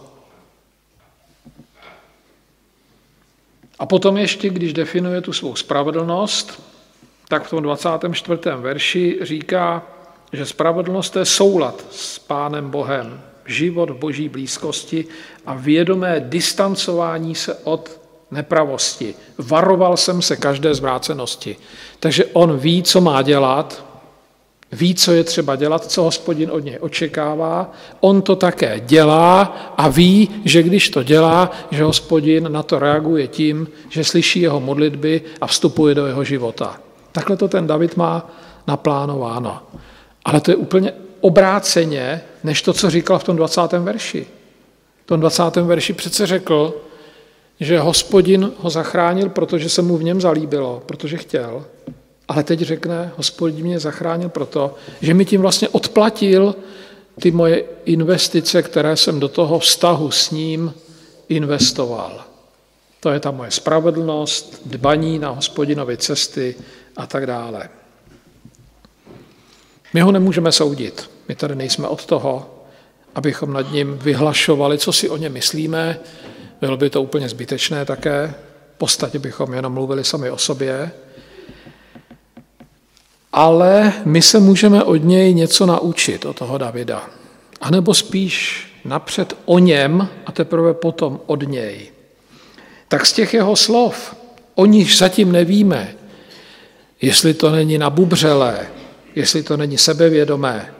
A 3.79 3.85
potom 3.85 4.17
ještě, 4.17 4.49
když 4.49 4.73
definuje 4.73 5.21
tu 5.21 5.33
svou 5.33 5.55
spravedlnost, 5.55 6.63
tak 7.27 7.43
v 7.43 7.49
tom 7.49 7.63
24. 7.63 8.39
verši 8.55 9.19
říká, 9.21 9.83
že 10.33 10.45
spravedlnost 10.45 11.15
je 11.15 11.25
soulad 11.25 11.85
s 11.91 12.19
Pánem 12.19 12.69
Bohem, 12.69 13.21
život 13.45 13.89
v 13.89 13.97
boží 13.97 14.29
blízkosti 14.29 15.05
a 15.45 15.53
vědomé 15.53 16.19
distancování 16.19 17.35
se 17.35 17.55
od 17.63 18.01
nepravosti. 18.31 19.15
Varoval 19.37 19.97
jsem 19.97 20.21
se 20.21 20.35
každé 20.35 20.73
zvrácenosti. 20.73 21.55
Takže 21.99 22.25
on 22.25 22.57
ví, 22.57 22.83
co 22.83 23.01
má 23.01 23.21
dělat, 23.21 23.85
ví, 24.71 24.95
co 24.95 25.11
je 25.11 25.23
třeba 25.23 25.55
dělat, 25.55 25.85
co 25.85 26.03
hospodin 26.03 26.51
od 26.51 26.59
něj 26.59 26.77
očekává. 26.81 27.71
On 27.99 28.21
to 28.21 28.35
také 28.35 28.81
dělá 28.85 29.57
a 29.77 29.87
ví, 29.87 30.29
že 30.45 30.63
když 30.63 30.89
to 30.89 31.03
dělá, 31.03 31.51
že 31.71 31.83
hospodin 31.83 32.51
na 32.51 32.63
to 32.63 32.79
reaguje 32.79 33.27
tím, 33.27 33.67
že 33.89 34.03
slyší 34.03 34.41
jeho 34.41 34.59
modlitby 34.59 35.21
a 35.41 35.47
vstupuje 35.47 35.95
do 35.95 36.05
jeho 36.05 36.23
života. 36.23 36.79
Takhle 37.11 37.37
to 37.37 37.47
ten 37.47 37.67
David 37.67 37.97
má 37.97 38.31
naplánováno. 38.67 39.61
Ale 40.25 40.41
to 40.41 40.51
je 40.51 40.55
úplně 40.55 40.93
obráceně, 41.21 42.21
než 42.43 42.61
to, 42.61 42.73
co 42.73 42.89
říkal 42.89 43.19
v 43.19 43.23
tom 43.23 43.35
20. 43.35 43.61
verši. 43.79 44.27
V 45.03 45.05
tom 45.05 45.19
20. 45.19 45.55
verši 45.55 45.93
přece 45.93 46.25
řekl, 46.25 46.81
že 47.59 47.79
hospodin 47.79 48.51
ho 48.57 48.69
zachránil, 48.69 49.29
protože 49.29 49.69
se 49.69 49.81
mu 49.81 49.97
v 49.97 50.03
něm 50.03 50.21
zalíbilo, 50.21 50.83
protože 50.85 51.17
chtěl. 51.17 51.65
Ale 52.27 52.43
teď 52.43 52.59
řekne, 52.59 53.11
hospodin 53.17 53.65
mě 53.65 53.79
zachránil 53.79 54.29
proto, 54.29 54.75
že 55.01 55.13
mi 55.13 55.25
tím 55.25 55.41
vlastně 55.41 55.69
odplatil 55.69 56.55
ty 57.21 57.31
moje 57.31 57.63
investice, 57.85 58.63
které 58.63 58.97
jsem 58.97 59.19
do 59.19 59.27
toho 59.27 59.59
vztahu 59.59 60.11
s 60.11 60.31
ním 60.31 60.73
investoval. 61.29 62.25
To 62.99 63.09
je 63.09 63.19
ta 63.19 63.31
moje 63.31 63.51
spravedlnost, 63.51 64.61
dbaní 64.65 65.19
na 65.19 65.29
hospodinovi 65.29 65.97
cesty 65.97 66.55
a 66.95 67.07
tak 67.07 67.25
dále. 67.25 67.69
My 69.93 70.01
ho 70.01 70.11
nemůžeme 70.11 70.51
soudit. 70.51 71.12
My 71.27 71.35
tady 71.35 71.55
nejsme 71.55 71.87
od 71.87 72.05
toho, 72.05 72.49
abychom 73.15 73.53
nad 73.53 73.71
ním 73.71 73.97
vyhlašovali, 73.97 74.77
co 74.77 74.93
si 74.93 75.09
o 75.09 75.17
něm 75.17 75.33
myslíme. 75.33 75.99
Bylo 76.61 76.77
by 76.77 76.89
to 76.89 77.01
úplně 77.01 77.29
zbytečné 77.29 77.85
také. 77.85 78.33
V 78.75 78.77
podstatě 78.77 79.19
bychom 79.19 79.53
jenom 79.53 79.73
mluvili 79.73 80.03
sami 80.03 80.31
o 80.31 80.37
sobě. 80.37 80.91
Ale 83.33 83.93
my 84.05 84.21
se 84.21 84.39
můžeme 84.39 84.83
od 84.83 84.95
něj 84.95 85.33
něco 85.33 85.65
naučit, 85.65 86.25
od 86.25 86.35
toho 86.35 86.57
Davida. 86.57 87.09
A 87.61 87.71
nebo 87.71 87.93
spíš 87.93 88.67
napřed 88.85 89.37
o 89.45 89.59
něm 89.59 90.09
a 90.25 90.31
teprve 90.31 90.73
potom 90.73 91.19
od 91.25 91.47
něj. 91.47 91.91
Tak 92.87 93.05
z 93.05 93.13
těch 93.13 93.33
jeho 93.33 93.55
slov, 93.55 94.15
o 94.55 94.65
nich 94.65 94.95
zatím 94.95 95.31
nevíme, 95.31 95.95
jestli 97.01 97.33
to 97.33 97.49
není 97.49 97.77
nabubřelé, 97.77 98.67
jestli 99.15 99.43
to 99.43 99.57
není 99.57 99.77
sebevědomé, 99.77 100.73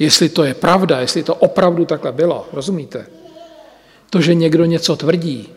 jestli 0.00 0.28
to 0.28 0.44
je 0.44 0.54
pravda, 0.54 1.00
jestli 1.00 1.22
to 1.22 1.34
opravdu 1.34 1.84
takhle 1.84 2.12
bylo, 2.12 2.48
rozumíte? 2.52 3.06
To, 4.10 4.20
že 4.20 4.34
někdo 4.34 4.64
něco 4.64 4.96
tvrdí, 4.96 5.48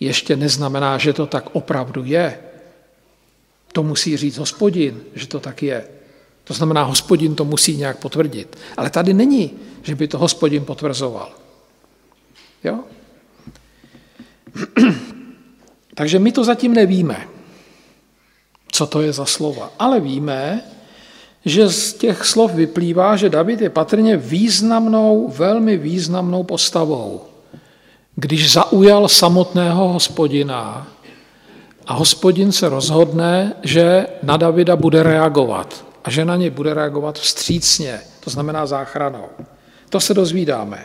ještě 0.00 0.36
neznamená, 0.36 0.98
že 0.98 1.12
to 1.12 1.26
tak 1.26 1.44
opravdu 1.52 2.04
je. 2.04 2.38
To 3.72 3.82
musí 3.82 4.16
říct 4.16 4.38
hospodin, 4.38 5.00
že 5.14 5.26
to 5.26 5.40
tak 5.40 5.62
je. 5.62 5.88
To 6.44 6.54
znamená, 6.54 6.82
hospodin 6.82 7.34
to 7.34 7.44
musí 7.44 7.76
nějak 7.76 7.98
potvrdit. 7.98 8.58
Ale 8.76 8.90
tady 8.90 9.14
není, 9.14 9.50
že 9.82 9.94
by 9.94 10.08
to 10.08 10.18
hospodin 10.18 10.64
potvrzoval. 10.64 11.32
Jo? 12.64 12.80
Takže 15.94 16.18
my 16.18 16.32
to 16.32 16.44
zatím 16.44 16.74
nevíme, 16.74 17.28
co 18.72 18.86
to 18.86 19.02
je 19.02 19.12
za 19.12 19.24
slova. 19.24 19.72
Ale 19.78 20.00
víme, 20.00 20.62
že 21.44 21.68
z 21.68 21.92
těch 21.94 22.24
slov 22.24 22.54
vyplývá, 22.54 23.16
že 23.16 23.28
David 23.28 23.60
je 23.60 23.70
patrně 23.70 24.16
významnou, 24.16 25.28
velmi 25.28 25.76
významnou 25.76 26.42
postavou. 26.42 27.20
Když 28.16 28.52
zaujal 28.52 29.08
samotného 29.08 29.88
hospodina 29.88 30.86
a 31.86 31.94
hospodin 31.94 32.52
se 32.52 32.68
rozhodne, 32.68 33.54
že 33.62 34.06
na 34.22 34.36
Davida 34.36 34.76
bude 34.76 35.02
reagovat 35.02 35.84
a 36.04 36.10
že 36.10 36.24
na 36.24 36.36
něj 36.36 36.50
bude 36.50 36.74
reagovat 36.74 37.18
vstřícně, 37.18 38.00
to 38.20 38.30
znamená 38.30 38.66
záchranou. 38.66 39.26
To 39.90 40.00
se 40.00 40.14
dozvídáme. 40.14 40.84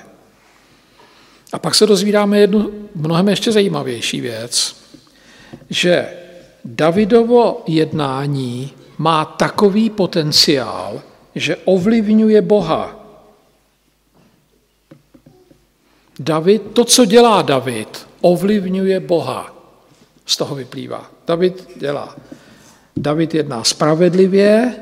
A 1.53 1.59
pak 1.59 1.75
se 1.75 1.85
dozvídáme 1.85 2.39
jednu 2.39 2.71
mnohem 2.95 3.29
ještě 3.29 3.51
zajímavější 3.51 4.21
věc, 4.21 4.75
že 5.69 6.07
Davidovo 6.65 7.63
jednání 7.67 8.71
má 8.97 9.25
takový 9.25 9.89
potenciál, 9.89 11.01
že 11.35 11.55
ovlivňuje 11.55 12.41
Boha. 12.41 12.95
David, 16.19 16.61
to, 16.73 16.85
co 16.85 17.05
dělá 17.05 17.41
David, 17.41 18.07
ovlivňuje 18.21 18.99
Boha. 18.99 19.53
Z 20.25 20.37
toho 20.37 20.55
vyplývá. 20.55 21.11
David 21.27 21.69
dělá. 21.75 22.15
David 22.97 23.33
jedná 23.33 23.63
spravedlivě 23.63 24.75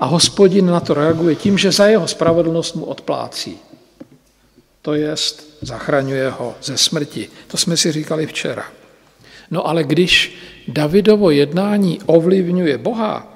a 0.00 0.06
hospodin 0.06 0.66
na 0.66 0.80
to 0.80 0.94
reaguje 0.94 1.34
tím, 1.34 1.58
že 1.58 1.72
za 1.72 1.86
jeho 1.86 2.08
spravedlnost 2.08 2.76
mu 2.76 2.84
odplácí. 2.84 3.58
To 4.82 4.94
jest, 4.94 5.58
zachraňuje 5.60 6.30
ho 6.30 6.54
ze 6.62 6.76
smrti. 6.76 7.28
To 7.46 7.56
jsme 7.56 7.76
si 7.76 7.92
říkali 7.92 8.26
včera. 8.26 8.64
No 9.50 9.68
ale 9.68 9.84
když 9.84 10.36
Davidovo 10.68 11.30
jednání 11.30 12.00
ovlivňuje 12.06 12.78
Boha, 12.78 13.33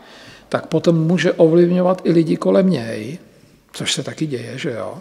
tak 0.49 0.67
potom 0.67 1.07
může 1.07 1.33
ovlivňovat 1.33 2.01
i 2.05 2.13
lidi 2.13 2.37
kolem 2.37 2.71
něj, 2.71 3.19
což 3.73 3.93
se 3.93 4.03
taky 4.03 4.27
děje, 4.27 4.59
že 4.59 4.71
jo? 4.71 4.99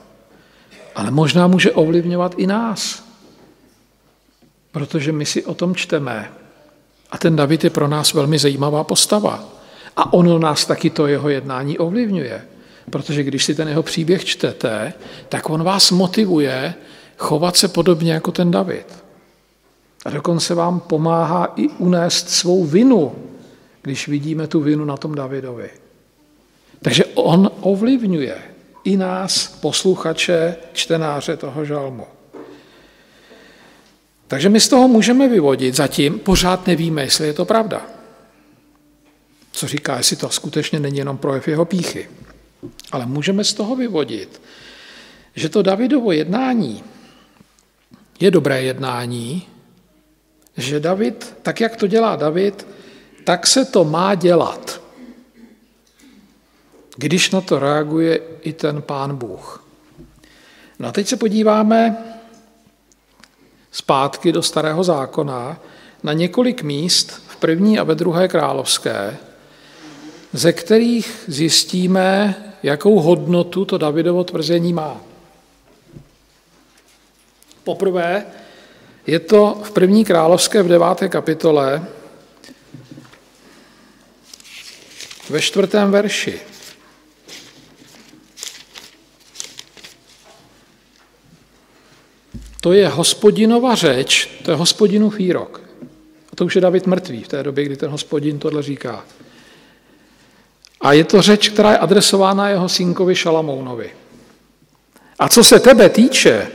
Ale 0.95 1.11
možná 1.11 1.47
může 1.47 1.71
ovlivňovat 1.71 2.33
i 2.37 2.47
nás, 2.47 3.03
protože 4.71 5.11
my 5.11 5.25
si 5.25 5.45
o 5.45 5.53
tom 5.53 5.75
čteme. 5.75 6.31
A 7.11 7.17
ten 7.17 7.35
David 7.35 7.63
je 7.63 7.69
pro 7.69 7.87
nás 7.87 8.13
velmi 8.13 8.39
zajímavá 8.39 8.83
postava. 8.83 9.43
A 9.95 10.13
ono 10.13 10.39
nás 10.39 10.65
taky 10.65 10.89
to 10.89 11.07
jeho 11.07 11.29
jednání 11.29 11.77
ovlivňuje. 11.77 12.45
Protože 12.89 13.23
když 13.23 13.45
si 13.45 13.55
ten 13.55 13.67
jeho 13.67 13.83
příběh 13.83 14.25
čtete, 14.25 14.93
tak 15.29 15.49
on 15.49 15.63
vás 15.63 15.91
motivuje 15.91 16.73
chovat 17.17 17.57
se 17.57 17.67
podobně 17.67 18.13
jako 18.13 18.31
ten 18.31 18.51
David. 18.51 19.03
A 20.05 20.09
dokonce 20.09 20.55
vám 20.55 20.79
pomáhá 20.79 21.53
i 21.55 21.67
unést 21.67 22.29
svou 22.29 22.65
vinu, 22.65 23.15
když 23.87 24.07
vidíme 24.07 24.47
tu 24.47 24.59
vinu 24.59 24.85
na 24.85 24.97
tom 24.97 25.15
Davidovi. 25.15 25.69
Takže 26.81 27.05
on 27.05 27.51
ovlivňuje 27.61 28.35
i 28.83 28.97
nás, 28.97 29.47
posluchače, 29.47 30.55
čtenáře 30.73 31.37
toho 31.37 31.65
žalmu. 31.65 32.07
Takže 34.27 34.49
my 34.49 34.59
z 34.59 34.67
toho 34.67 34.87
můžeme 34.87 35.27
vyvodit, 35.27 35.75
zatím 35.75 36.19
pořád 36.19 36.67
nevíme, 36.67 37.01
jestli 37.03 37.27
je 37.27 37.33
to 37.33 37.45
pravda. 37.45 37.87
Co 39.51 39.67
říká, 39.67 39.97
jestli 39.97 40.15
to 40.15 40.29
skutečně 40.29 40.79
není 40.79 40.97
jenom 40.97 41.17
projev 41.17 41.47
jeho 41.47 41.65
píchy. 41.65 42.09
Ale 42.91 43.05
můžeme 43.05 43.43
z 43.43 43.53
toho 43.53 43.75
vyvodit, 43.75 44.41
že 45.35 45.49
to 45.49 45.61
Davidovo 45.61 46.11
jednání 46.11 46.83
je 48.19 48.31
dobré 48.31 48.61
jednání, 48.61 49.47
že 50.57 50.79
David, 50.79 51.35
tak 51.41 51.61
jak 51.61 51.75
to 51.75 51.87
dělá 51.87 52.15
David, 52.15 52.67
tak 53.27 53.47
se 53.47 53.65
to 53.65 53.83
má 53.83 54.15
dělat. 54.15 54.81
Když 56.97 57.31
na 57.31 57.41
to 57.41 57.59
reaguje 57.59 58.19
i 58.41 58.53
ten 58.53 58.81
pán 58.81 59.15
Bůh. 59.15 59.63
No 60.79 60.87
a 60.87 60.91
teď 60.91 61.07
se 61.07 61.17
podíváme 61.17 61.97
zpátky 63.71 64.31
do 64.31 64.43
starého 64.43 64.83
zákona 64.83 65.59
na 66.03 66.13
několik 66.13 66.63
míst 66.63 67.21
v 67.27 67.35
první 67.35 67.79
a 67.79 67.83
ve 67.83 67.95
druhé 67.95 68.27
královské, 68.27 69.17
ze 70.33 70.53
kterých 70.53 71.23
zjistíme, 71.27 72.35
jakou 72.63 72.99
hodnotu 72.99 73.65
to 73.65 73.77
Davidovo 73.77 74.23
tvrzení 74.23 74.73
má. 74.73 75.01
Poprvé 77.63 78.25
je 79.07 79.19
to 79.19 79.59
v 79.63 79.71
první 79.71 80.05
královské 80.05 80.63
v 80.63 80.67
deváté 80.67 81.09
kapitole 81.09 81.87
ve 85.29 85.41
čtvrtém 85.41 85.91
verši. 85.91 86.39
To 92.61 92.73
je 92.73 92.87
hospodinova 92.87 93.75
řeč, 93.75 94.29
to 94.43 94.51
je 94.51 94.57
hospodinův 94.57 95.17
výrok. 95.17 95.61
A 96.31 96.35
to 96.35 96.45
už 96.45 96.55
je 96.55 96.61
David 96.61 96.87
mrtvý 96.87 97.23
v 97.23 97.27
té 97.27 97.43
době, 97.43 97.65
kdy 97.65 97.77
ten 97.77 97.89
hospodin 97.89 98.39
tohle 98.39 98.63
říká. 98.63 99.05
A 100.81 100.93
je 100.93 101.03
to 101.03 101.21
řeč, 101.21 101.49
která 101.49 101.71
je 101.71 101.77
adresována 101.77 102.49
jeho 102.49 102.69
synkovi 102.69 103.15
Šalamounovi. 103.15 103.91
A 105.19 105.29
co 105.29 105.43
se 105.43 105.59
tebe 105.59 105.89
týče, 105.89 106.51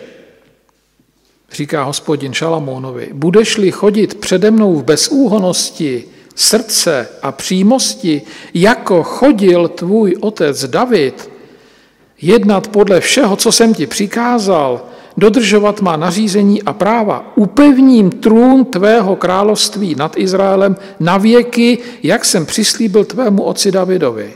říká 1.53 1.85
hospodin 1.85 2.35
Šalamounovi, 2.35 3.11
budeš-li 3.13 3.71
chodit 3.71 4.15
přede 4.15 4.51
mnou 4.51 4.77
v 4.77 4.85
bezúhonosti, 4.85 6.09
srdce 6.35 7.09
a 7.23 7.33
přímosti, 7.33 8.23
jako 8.55 9.03
chodil 9.03 9.69
tvůj 9.69 10.17
otec 10.21 10.65
David, 10.65 11.31
jednat 12.23 12.69
podle 12.69 13.01
všeho, 13.01 13.37
co 13.37 13.53
jsem 13.53 13.75
ti 13.75 13.87
přikázal, 13.87 14.87
dodržovat 15.17 15.81
má 15.81 15.97
nařízení 15.97 16.63
a 16.63 16.73
práva, 16.73 17.33
upevním 17.37 18.11
trůn 18.11 18.65
tvého 18.65 19.17
království 19.17 19.95
nad 19.95 20.19
Izraelem 20.19 20.77
na 21.01 21.19
věky, 21.19 21.79
jak 22.03 22.25
jsem 22.25 22.47
přislíbil 22.47 23.05
tvému 23.05 23.43
otci 23.43 23.73
Davidovi. 23.73 24.35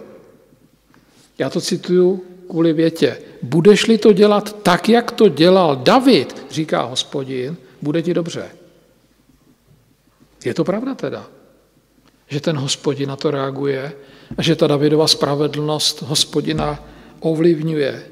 Já 1.39 1.51
to 1.51 1.61
cituju 1.61 2.23
kvůli 2.49 2.73
větě. 2.73 3.19
Budeš-li 3.43 3.99
to 3.99 4.13
dělat 4.13 4.57
tak, 4.63 4.89
jak 4.89 5.11
to 5.11 5.29
dělal 5.29 5.77
David, 5.77 6.47
říká 6.51 6.83
hospodin, 6.83 7.57
bude 7.83 8.03
ti 8.03 8.15
dobře. 8.15 8.49
Je 10.45 10.55
to 10.55 10.65
pravda 10.65 10.95
teda, 10.95 11.27
že 12.29 12.41
ten 12.41 12.57
hospodin 12.57 13.09
na 13.09 13.17
to 13.17 13.31
reaguje 13.31 13.93
a 14.39 14.43
že 14.43 14.57
ta 14.57 14.67
Davidova 14.67 15.09
spravedlnost 15.09 16.03
hospodina 16.03 16.79
ovlivňuje. 17.21 18.03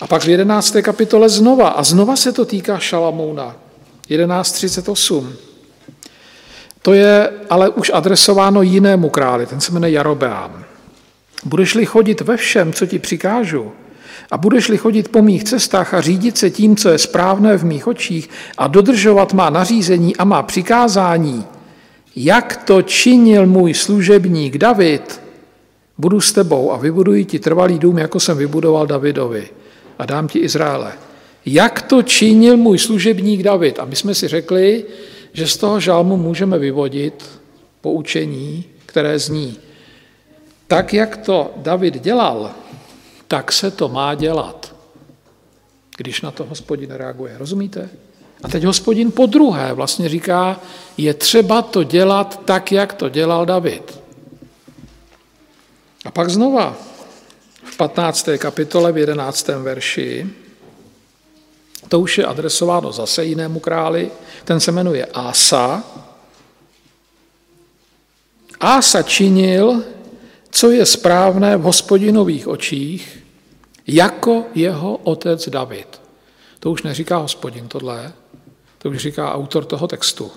A 0.00 0.06
pak 0.06 0.22
v 0.22 0.28
11. 0.28 0.76
kapitole 0.82 1.28
znova, 1.28 1.68
a 1.68 1.82
znova 1.82 2.16
se 2.16 2.32
to 2.32 2.44
týká 2.44 2.78
Šalamouna, 2.78 3.56
11.38. 4.10 5.32
To 6.82 6.92
je 6.92 7.30
ale 7.50 7.68
už 7.68 7.90
adresováno 7.94 8.62
jinému 8.62 9.08
králi, 9.08 9.46
ten 9.46 9.60
se 9.60 9.72
jmenuje 9.72 9.92
Jarobeám. 9.92 10.64
Budeš-li 11.44 11.86
chodit 11.86 12.20
ve 12.20 12.36
všem, 12.36 12.72
co 12.72 12.86
ti 12.86 12.98
přikážu, 12.98 13.72
a 14.30 14.38
budeš-li 14.38 14.76
chodit 14.76 15.08
po 15.08 15.22
mých 15.22 15.44
cestách 15.44 15.94
a 15.94 16.00
řídit 16.00 16.38
se 16.38 16.50
tím, 16.50 16.76
co 16.76 16.88
je 16.88 16.98
správné 16.98 17.56
v 17.58 17.64
mých 17.64 17.86
očích 17.86 18.30
a 18.58 18.66
dodržovat 18.66 19.32
má 19.32 19.50
nařízení 19.50 20.16
a 20.16 20.24
má 20.24 20.42
přikázání, 20.42 21.44
jak 22.16 22.64
to 22.64 22.82
činil 22.82 23.46
můj 23.46 23.74
služebník 23.74 24.58
David, 24.58 25.20
budu 25.98 26.20
s 26.20 26.32
tebou 26.32 26.72
a 26.72 26.76
vybuduji 26.76 27.24
ti 27.24 27.38
trvalý 27.38 27.78
dům, 27.78 27.98
jako 27.98 28.20
jsem 28.20 28.38
vybudoval 28.38 28.86
Davidovi 28.86 29.48
a 29.98 30.06
dám 30.06 30.28
ti 30.28 30.38
Izraele. 30.38 30.92
Jak 31.46 31.82
to 31.82 32.02
činil 32.02 32.56
můj 32.56 32.78
služebník 32.78 33.42
David? 33.42 33.78
A 33.78 33.84
my 33.84 33.96
jsme 33.96 34.14
si 34.14 34.28
řekli, 34.28 34.84
že 35.32 35.46
z 35.46 35.56
toho 35.56 35.80
žalmu 35.80 36.16
můžeme 36.16 36.58
vyvodit 36.58 37.24
poučení, 37.80 38.64
které 38.86 39.18
zní. 39.18 39.56
Tak, 40.66 40.94
jak 40.94 41.16
to 41.16 41.50
David 41.56 42.02
dělal, 42.02 42.50
tak 43.28 43.52
se 43.52 43.70
to 43.70 43.88
má 43.88 44.14
dělat, 44.14 44.74
když 45.96 46.22
na 46.22 46.30
to 46.30 46.44
hospodin 46.44 46.90
reaguje. 46.90 47.38
Rozumíte? 47.38 47.88
A 48.46 48.48
teď 48.48 48.64
hospodin 48.64 49.12
po 49.12 49.26
druhé 49.26 49.72
vlastně 49.72 50.08
říká, 50.08 50.60
je 50.96 51.14
třeba 51.14 51.62
to 51.62 51.82
dělat 51.82 52.40
tak, 52.44 52.72
jak 52.72 52.92
to 52.92 53.08
dělal 53.08 53.46
David. 53.46 54.00
A 56.04 56.10
pak 56.10 56.30
znova 56.30 56.76
v 57.64 57.76
15. 57.76 58.28
kapitole 58.38 58.92
v 58.92 58.98
11. 58.98 59.48
verši, 59.48 60.26
to 61.88 62.00
už 62.00 62.18
je 62.18 62.24
adresováno 62.26 62.92
zase 62.92 63.24
jinému 63.24 63.60
králi, 63.60 64.10
ten 64.44 64.60
se 64.60 64.72
jmenuje 64.72 65.04
Asa. 65.04 65.84
Asa 68.60 69.02
činil, 69.02 69.82
co 70.50 70.70
je 70.70 70.86
správné 70.86 71.56
v 71.56 71.62
hospodinových 71.62 72.48
očích, 72.48 73.22
jako 73.86 74.44
jeho 74.54 74.96
otec 74.96 75.48
David. 75.48 76.00
To 76.60 76.70
už 76.70 76.82
neříká 76.82 77.16
hospodin 77.16 77.68
tohle, 77.68 78.12
to 78.86 78.90
už 78.90 78.98
říká 78.98 79.34
autor 79.34 79.64
toho 79.64 79.88
textu. 79.88 80.30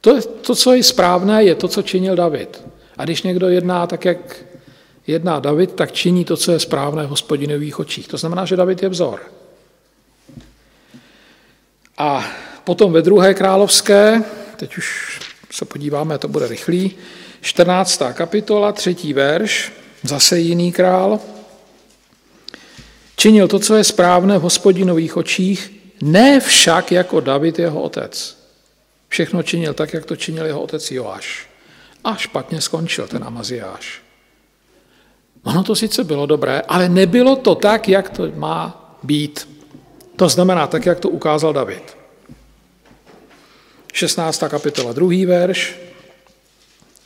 To, 0.00 0.22
to, 0.22 0.54
co 0.54 0.74
je 0.74 0.82
správné, 0.82 1.44
je 1.44 1.54
to, 1.54 1.68
co 1.68 1.82
činil 1.82 2.16
David. 2.16 2.62
A 2.96 3.04
když 3.04 3.22
někdo 3.22 3.48
jedná 3.48 3.86
tak, 3.86 4.04
jak 4.04 4.44
jedná 5.06 5.40
David, 5.40 5.72
tak 5.72 5.92
činí 5.92 6.24
to, 6.24 6.36
co 6.36 6.52
je 6.52 6.58
správné 6.58 7.06
v 7.06 7.08
hospodinových 7.08 7.78
očích. 7.78 8.08
To 8.08 8.16
znamená, 8.16 8.44
že 8.44 8.56
David 8.56 8.82
je 8.82 8.88
vzor. 8.88 9.20
A 11.98 12.26
potom 12.64 12.92
ve 12.92 13.02
druhé 13.02 13.34
královské, 13.34 14.22
teď 14.56 14.76
už 14.78 15.20
se 15.50 15.64
podíváme, 15.64 16.18
to 16.18 16.28
bude 16.28 16.48
rychlý, 16.48 16.90
14. 17.40 18.02
kapitola, 18.12 18.72
třetí 18.72 19.12
verš, 19.12 19.72
zase 20.02 20.38
jiný 20.38 20.72
král. 20.72 21.20
Činil 23.16 23.48
to, 23.48 23.58
co 23.58 23.76
je 23.76 23.84
správné 23.84 24.38
v 24.38 24.42
hospodinových 24.42 25.16
očích, 25.16 25.81
Ne 26.02 26.40
však 26.40 26.92
jako 26.92 27.20
David 27.20 27.58
jeho 27.58 27.82
otec. 27.82 28.38
Všechno 29.08 29.42
činil 29.42 29.74
tak, 29.74 29.92
jak 29.94 30.04
to 30.06 30.16
činil 30.16 30.46
jeho 30.46 30.62
otec 30.62 30.90
Joáš. 30.90 31.48
A 32.04 32.16
špatně 32.16 32.60
skončil 32.60 33.06
ten 33.06 33.24
Amaziáš. 33.24 34.02
Ono 35.42 35.62
to 35.62 35.74
sice 35.74 36.04
bylo 36.04 36.26
dobré, 36.26 36.62
ale 36.68 36.88
nebylo 36.88 37.36
to 37.36 37.54
tak, 37.54 37.88
jak 37.88 38.10
to 38.10 38.28
má 38.34 38.94
být. 39.02 39.48
To 40.16 40.28
znamená 40.28 40.66
tak, 40.66 40.86
jak 40.86 41.00
to 41.00 41.08
ukázal 41.08 41.52
David. 41.52 41.96
16. 43.92 44.42
kapitola, 44.48 44.92
druhý 44.92 45.26
verš. 45.26 45.78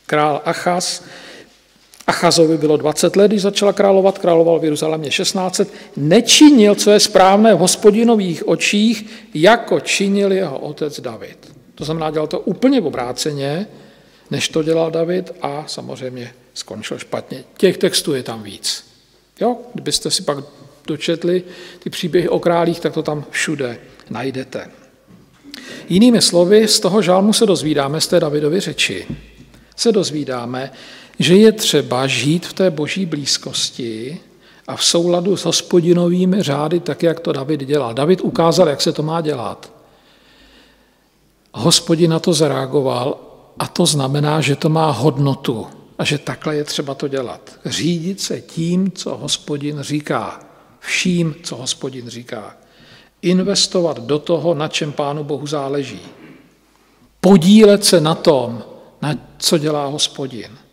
Král 0.07 0.43
Achaz. 0.45 1.05
Achazovi 2.07 2.59
bylo 2.59 2.77
20 2.77 3.17
let, 3.17 3.29
když 3.29 3.43
začala 3.43 3.73
královat, 3.73 4.19
královal 4.19 4.59
v 4.59 4.65
Jeruzalémě 4.65 5.11
16. 5.11 5.61
Nečinil, 5.97 6.75
co 6.75 6.91
je 6.91 7.01
správné 7.01 7.55
v 7.55 7.59
hospodinových 7.59 8.49
očích, 8.49 9.07
jako 9.35 9.81
činil 9.81 10.33
jeho 10.33 10.59
otec 10.59 11.01
David. 11.01 11.53
To 11.75 11.85
znamená, 11.85 12.11
dělal 12.11 12.27
to 12.27 12.41
úplně 12.41 12.81
obráceně, 12.81 13.67
než 14.31 14.49
to 14.49 14.63
dělal 14.63 14.91
David 14.91 15.33
a 15.43 15.65
samozřejmě 15.67 16.33
skončil 16.55 16.99
špatně. 16.99 17.45
Těch 17.57 17.79
textů 17.79 18.15
je 18.15 18.23
tam 18.23 18.43
víc. 18.43 18.85
Jo? 19.41 19.57
Kdybyste 19.75 20.11
si 20.11 20.23
pak 20.23 20.39
dočetli 20.87 21.43
ty 21.79 21.91
příběhy 21.91 22.29
o 22.29 22.39
králích, 22.39 22.81
tak 22.81 22.95
to 22.95 23.03
tam 23.03 23.25
všude 23.31 23.79
najdete. 24.11 24.71
Jinými 25.89 26.23
slovy, 26.23 26.69
z 26.69 26.81
toho 26.81 27.03
žálmu 27.03 27.33
se 27.33 27.47
dozvídáme, 27.47 28.01
z 28.01 28.07
té 28.07 28.21
Davidovy 28.21 28.61
řeči, 28.61 29.07
se 29.77 29.93
dozvídáme, 29.93 30.71
že 31.19 31.37
je 31.37 31.53
třeba 31.53 32.07
žít 32.07 32.47
v 32.47 32.53
té 32.53 32.71
boží 32.71 33.07
blízkosti 33.07 34.21
a 34.69 34.77
v 34.77 34.85
souladu 34.85 35.37
s 35.37 35.45
hospodinovými 35.45 36.43
řády, 36.43 36.81
tak 36.81 37.03
jak 37.03 37.21
to 37.21 37.33
David 37.33 37.61
dělal. 37.61 37.95
David 37.95 38.21
ukázal, 38.21 38.69
jak 38.69 38.81
se 38.81 38.93
to 38.93 39.03
má 39.03 39.21
dělat. 39.21 39.73
Hospodin 41.53 42.11
na 42.11 42.19
to 42.19 42.33
zareagoval 42.33 43.19
a 43.59 43.67
to 43.67 43.87
znamená, 43.87 44.41
že 44.41 44.57
to 44.57 44.69
má 44.69 44.91
hodnotu 44.91 45.67
a 45.99 46.05
že 46.05 46.19
takhle 46.19 46.57
je 46.57 46.65
třeba 46.65 46.95
to 46.95 47.09
dělat. 47.09 47.59
Řídit 47.65 48.21
se 48.21 48.41
tím, 48.41 48.93
co 48.93 49.17
hospodin 49.17 49.79
říká. 49.81 50.41
Vším, 50.81 51.35
co 51.43 51.57
hospodin 51.57 52.09
říká. 52.09 52.57
Investovat 53.23 53.99
do 53.99 54.19
toho, 54.19 54.55
na 54.55 54.69
čem 54.69 54.93
Pánu 54.93 55.25
Bohu 55.25 55.47
záleží. 55.47 56.01
Podílet 57.21 57.85
se 57.85 58.01
na 58.01 58.15
tom, 58.15 58.65
na 59.03 59.15
co 59.39 59.59
dělá 59.59 59.87
hospodin. 59.87 60.66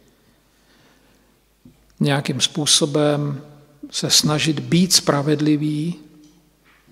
Nějakým 2.04 2.42
způsobem 2.42 3.42
se 3.92 4.10
snažit 4.10 4.60
být 4.60 4.94
spravedlivý, 4.94 5.96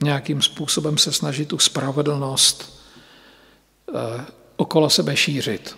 nějakým 0.04 0.42
způsobem 0.42 0.98
se 0.98 1.12
snažit 1.12 1.48
tu 1.48 1.60
spravedlnost 1.60 2.80
eh, 3.96 4.26
okolo 4.56 4.90
sebe 4.90 5.18
šířit. 5.18 5.78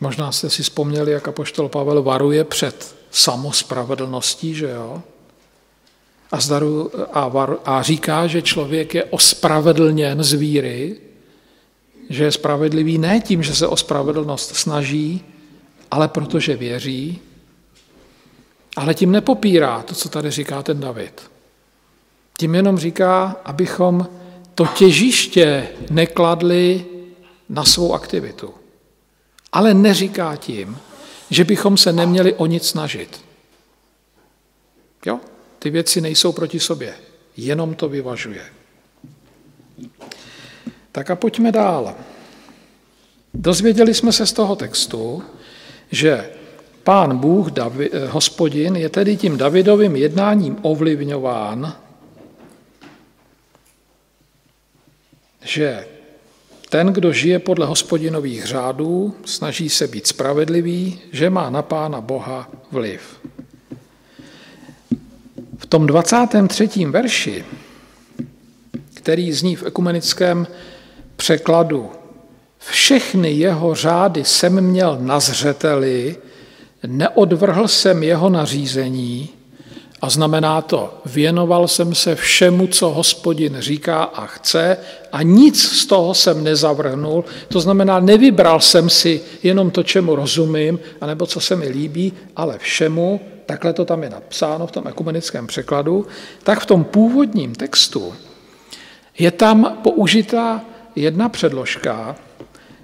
Možná 0.00 0.32
jste 0.32 0.50
si 0.50 0.62
vzpomněli, 0.62 1.12
jak 1.12 1.28
apoštol 1.28 1.68
Pavel 1.68 2.02
varuje 2.02 2.44
před 2.44 2.96
samospravedlností, 3.10 4.54
že 4.54 4.70
jo? 4.70 5.02
A, 6.32 6.40
zdaru, 6.40 6.90
a, 7.12 7.28
var, 7.28 7.56
a 7.64 7.82
říká, 7.82 8.26
že 8.26 8.42
člověk 8.42 8.94
je 8.94 9.04
ospravedlněn 9.04 10.22
z 10.22 10.32
víry, 10.32 11.00
že 12.10 12.24
je 12.24 12.32
spravedlivý 12.32 12.98
ne 12.98 13.20
tím, 13.20 13.42
že 13.42 13.54
se 13.54 13.66
o 13.66 13.76
spravedlnost 13.76 14.56
snaží, 14.56 15.24
ale 15.90 16.08
protože 16.08 16.56
věří, 16.56 17.20
ale 18.76 18.94
tím 18.94 19.12
nepopírá 19.12 19.82
to, 19.82 19.94
co 19.94 20.08
tady 20.08 20.30
říká 20.30 20.62
ten 20.62 20.80
David. 20.80 21.22
Tím 22.38 22.54
jenom 22.54 22.78
říká, 22.78 23.36
abychom 23.44 24.08
to 24.54 24.66
těžiště 24.66 25.68
nekladli 25.90 26.86
na 27.48 27.64
svou 27.64 27.94
aktivitu. 27.94 28.54
Ale 29.52 29.74
neříká 29.74 30.36
tím, 30.36 30.78
že 31.30 31.44
bychom 31.44 31.76
se 31.76 31.92
neměli 31.92 32.34
o 32.34 32.46
nic 32.46 32.68
snažit. 32.68 33.20
Jo? 35.06 35.20
Ty 35.58 35.70
věci 35.70 36.00
nejsou 36.00 36.32
proti 36.32 36.60
sobě, 36.60 36.94
jenom 37.36 37.74
to 37.74 37.88
vyvažuje. 37.88 38.61
Tak 40.92 41.10
a 41.10 41.16
pojďme 41.16 41.52
dál. 41.52 41.94
Dozvěděli 43.34 43.94
jsme 43.94 44.12
se 44.12 44.26
z 44.26 44.32
toho 44.32 44.56
textu, 44.56 45.22
že 45.90 46.30
pán 46.82 47.18
Bůh, 47.18 47.50
Davi, 47.50 47.90
eh, 47.92 48.06
hospodin, 48.06 48.76
je 48.76 48.88
tedy 48.88 49.16
tím 49.16 49.36
Davidovým 49.36 49.96
jednáním 49.96 50.56
ovlivňován, 50.62 51.76
že 55.44 55.86
ten, 56.68 56.86
kdo 56.86 57.12
žije 57.12 57.38
podle 57.38 57.66
hospodinových 57.66 58.44
řádů, 58.44 59.14
snaží 59.24 59.68
se 59.68 59.86
být 59.86 60.06
spravedlivý, 60.06 61.00
že 61.12 61.30
má 61.30 61.50
na 61.50 61.62
Pána 61.62 62.00
Boha 62.00 62.50
vliv. 62.70 63.20
V 65.58 65.66
tom 65.66 65.86
23. 65.86 66.68
verši, 66.86 67.44
který 68.94 69.32
zní 69.32 69.56
v 69.56 69.66
ekumenickém 69.66 70.46
překladu, 71.16 71.90
všechny 72.58 73.32
jeho 73.32 73.74
řády 73.74 74.24
jsem 74.24 74.60
měl 74.60 74.98
na 75.00 75.20
zřeteli, 75.20 76.16
neodvrhl 76.86 77.68
jsem 77.68 78.02
jeho 78.02 78.30
nařízení, 78.30 79.30
a 80.02 80.10
znamená 80.10 80.60
to, 80.62 81.00
věnoval 81.06 81.68
jsem 81.68 81.94
se 81.94 82.14
všemu, 82.14 82.66
co 82.66 82.90
hospodin 82.90 83.56
říká 83.58 84.02
a 84.02 84.26
chce 84.26 84.76
a 85.12 85.22
nic 85.22 85.62
z 85.62 85.86
toho 85.86 86.14
jsem 86.14 86.44
nezavrhnul. 86.44 87.24
To 87.48 87.60
znamená, 87.60 88.00
nevybral 88.00 88.60
jsem 88.60 88.90
si 88.90 89.20
jenom 89.42 89.70
to, 89.70 89.82
čemu 89.82 90.14
rozumím, 90.14 90.80
anebo 91.00 91.26
co 91.26 91.40
se 91.40 91.56
mi 91.56 91.68
líbí, 91.68 92.12
ale 92.36 92.58
všemu, 92.58 93.20
takhle 93.46 93.72
to 93.72 93.84
tam 93.84 94.02
je 94.02 94.10
napsáno 94.10 94.66
v 94.66 94.72
tom 94.72 94.88
ekumenickém 94.88 95.46
překladu, 95.46 96.06
tak 96.42 96.60
v 96.60 96.66
tom 96.66 96.84
původním 96.84 97.54
textu 97.54 98.14
je 99.18 99.30
tam 99.30 99.78
použitá 99.82 100.60
jedna 100.96 101.28
předložka, 101.28 102.16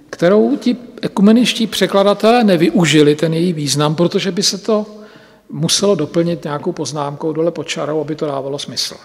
kterou 0.09 0.57
ti 0.57 0.77
ekumeničtí 1.01 1.67
překladatelé 1.67 2.43
nevyužili, 2.43 3.15
ten 3.15 3.33
její 3.33 3.53
význam, 3.53 3.95
protože 3.95 4.31
by 4.31 4.43
se 4.43 4.57
to 4.57 4.85
muselo 5.49 5.95
doplnit 5.95 6.43
nějakou 6.43 6.71
poznámkou 6.71 7.33
dole 7.33 7.51
pod 7.51 7.67
čarou, 7.67 8.01
aby 8.01 8.15
to 8.15 8.25
dávalo 8.25 8.59
smysl. 8.59 8.95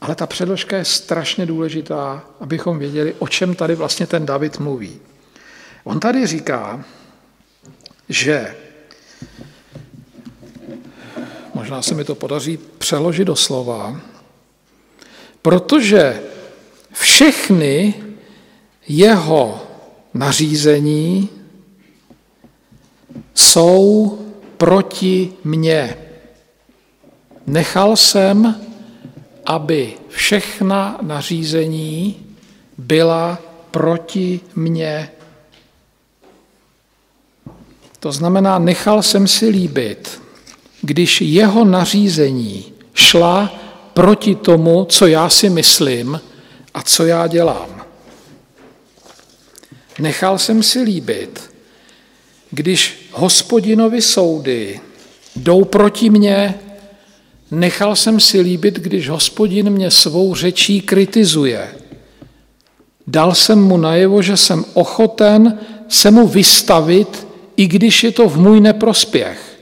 Ale 0.00 0.14
ta 0.14 0.26
předložka 0.26 0.76
je 0.76 0.84
strašně 0.84 1.46
důležitá, 1.46 2.24
abychom 2.40 2.78
věděli, 2.78 3.14
o 3.18 3.28
čem 3.28 3.54
tady 3.54 3.74
vlastně 3.74 4.06
ten 4.06 4.26
David 4.26 4.58
mluví. 4.58 5.00
On 5.84 6.00
tady 6.00 6.26
říká, 6.26 6.84
že 8.08 8.54
možná 11.54 11.82
se 11.82 11.94
mi 11.94 12.04
to 12.04 12.14
podaří 12.14 12.58
přeložit 12.78 13.24
do 13.24 13.36
slova, 13.36 14.00
protože 15.42 16.22
všechny 16.92 17.94
jeho 18.88 19.60
nařízení 20.14 21.28
jsou 23.34 24.18
proti 24.56 25.32
mně. 25.44 25.98
Nechal 27.46 27.96
jsem, 27.96 28.60
aby 29.46 29.94
všechna 30.08 30.98
nařízení 31.02 32.16
byla 32.78 33.38
proti 33.70 34.40
mně. 34.54 35.10
To 38.00 38.12
znamená, 38.12 38.58
nechal 38.58 39.02
jsem 39.02 39.26
si 39.28 39.48
líbit, 39.48 40.22
když 40.82 41.20
jeho 41.20 41.64
nařízení 41.64 42.72
šla 42.94 43.52
proti 43.94 44.34
tomu, 44.34 44.84
co 44.84 45.06
já 45.06 45.28
si 45.28 45.50
myslím 45.50 46.20
a 46.74 46.82
co 46.82 47.06
já 47.06 47.26
dělám. 47.26 47.77
Nechal 49.98 50.38
jsem 50.38 50.62
si 50.62 50.82
líbit, 50.82 51.50
když 52.50 53.08
hospodinovi 53.12 54.02
soudy 54.02 54.80
jdou 55.36 55.64
proti 55.64 56.10
mně, 56.10 56.54
nechal 57.50 57.96
jsem 57.96 58.20
si 58.20 58.40
líbit, 58.40 58.74
když 58.74 59.08
hospodin 59.08 59.70
mě 59.70 59.90
svou 59.90 60.34
řečí 60.34 60.80
kritizuje. 60.80 61.74
Dal 63.06 63.34
jsem 63.34 63.62
mu 63.62 63.76
najevo, 63.76 64.22
že 64.22 64.36
jsem 64.36 64.64
ochoten 64.74 65.58
se 65.88 66.10
mu 66.10 66.28
vystavit, 66.28 67.26
i 67.56 67.66
když 67.66 68.04
je 68.04 68.12
to 68.12 68.28
v 68.28 68.36
můj 68.36 68.60
neprospěch, 68.60 69.58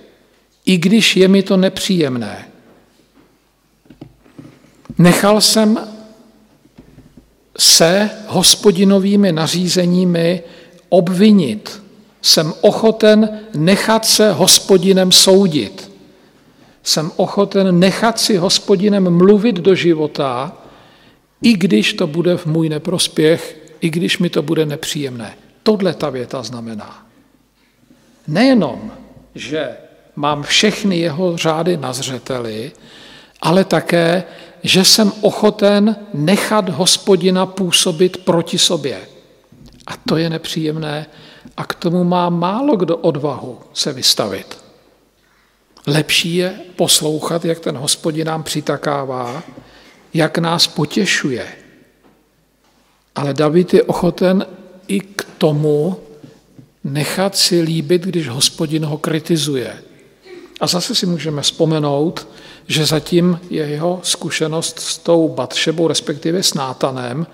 i 0.66 0.78
když 0.78 1.16
je 1.16 1.28
mi 1.28 1.42
to 1.42 1.56
nepříjemné. 1.56 2.48
Nechal 4.98 5.40
jsem 5.40 5.95
se 7.58 8.10
hospodinovými 8.26 9.32
nařízeními 9.32 10.42
obvinit 10.88 11.82
jsem 12.22 12.54
ochoten 12.60 13.40
nechat 13.54 14.06
se 14.06 14.32
hospodinem 14.32 15.12
soudit. 15.12 15.92
jsem 16.82 17.10
ochoten 17.16 17.78
nechat 17.78 18.18
si 18.18 18.36
hospodinem 18.36 19.10
mluvit 19.10 19.56
do 19.56 19.74
života, 19.74 20.52
i 21.42 21.52
když 21.52 21.92
to 21.92 22.06
bude 22.06 22.36
v 22.36 22.46
můj 22.46 22.68
neprospěch, 22.68 23.58
i 23.80 23.90
když 23.90 24.18
mi 24.18 24.30
to 24.30 24.42
bude 24.42 24.66
nepříjemné. 24.66 25.34
Tohle 25.62 25.94
ta 25.94 26.10
věta 26.10 26.42
znamená. 26.42 27.06
Nejenom, 28.28 28.92
že 29.34 29.76
mám 30.16 30.42
všechny 30.42 30.98
jeho 30.98 31.36
řády 31.36 31.76
na 31.76 31.92
zřeteli, 31.92 32.72
ale 33.42 33.64
také, 33.64 34.24
že 34.62 34.84
jsem 34.84 35.12
ochoten 35.20 35.96
nechat 36.14 36.68
hospodina 36.68 37.46
působit 37.46 38.16
proti 38.16 38.58
sobě. 38.58 39.00
A 39.86 39.96
to 40.08 40.16
je 40.16 40.30
nepříjemné 40.30 41.06
a 41.56 41.64
k 41.64 41.74
tomu 41.74 42.04
má 42.04 42.30
málo 42.30 42.76
kdo 42.76 42.96
odvahu 42.96 43.58
se 43.72 43.92
vystavit. 43.92 44.58
Lepší 45.86 46.36
je 46.36 46.60
poslouchat, 46.76 47.44
jak 47.44 47.60
ten 47.60 47.76
hospodin 47.76 48.26
nám 48.26 48.42
přitakává, 48.42 49.42
jak 50.14 50.38
nás 50.38 50.66
potěšuje. 50.66 51.46
Ale 53.14 53.34
David 53.34 53.74
je 53.74 53.82
ochoten 53.82 54.46
i 54.88 55.00
k 55.00 55.26
tomu 55.38 55.96
nechat 56.84 57.36
si 57.36 57.60
líbit, 57.60 58.02
když 58.02 58.28
hospodin 58.28 58.84
ho 58.84 58.98
kritizuje. 58.98 59.82
A 60.60 60.66
zase 60.66 60.94
si 60.94 61.06
můžeme 61.06 61.42
vzpomenout, 61.42 62.28
že 62.66 62.86
zatím 62.86 63.40
je 63.50 63.66
jeho 63.66 64.00
zkušenost 64.02 64.80
s 64.80 64.98
tou 64.98 65.28
Batšebou, 65.28 65.88
respektive 65.88 66.42
s 66.42 66.54
Nátanem, 66.54 67.26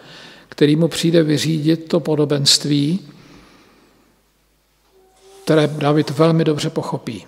který 0.49 0.77
mu 0.77 0.89
přijde 0.89 1.23
vyřídit 1.23 1.89
to 1.89 2.01
podobenství, 2.01 3.01
které 5.45 5.67
David 5.67 6.11
velmi 6.11 6.45
dobře 6.45 6.71
pochopí. 6.71 7.25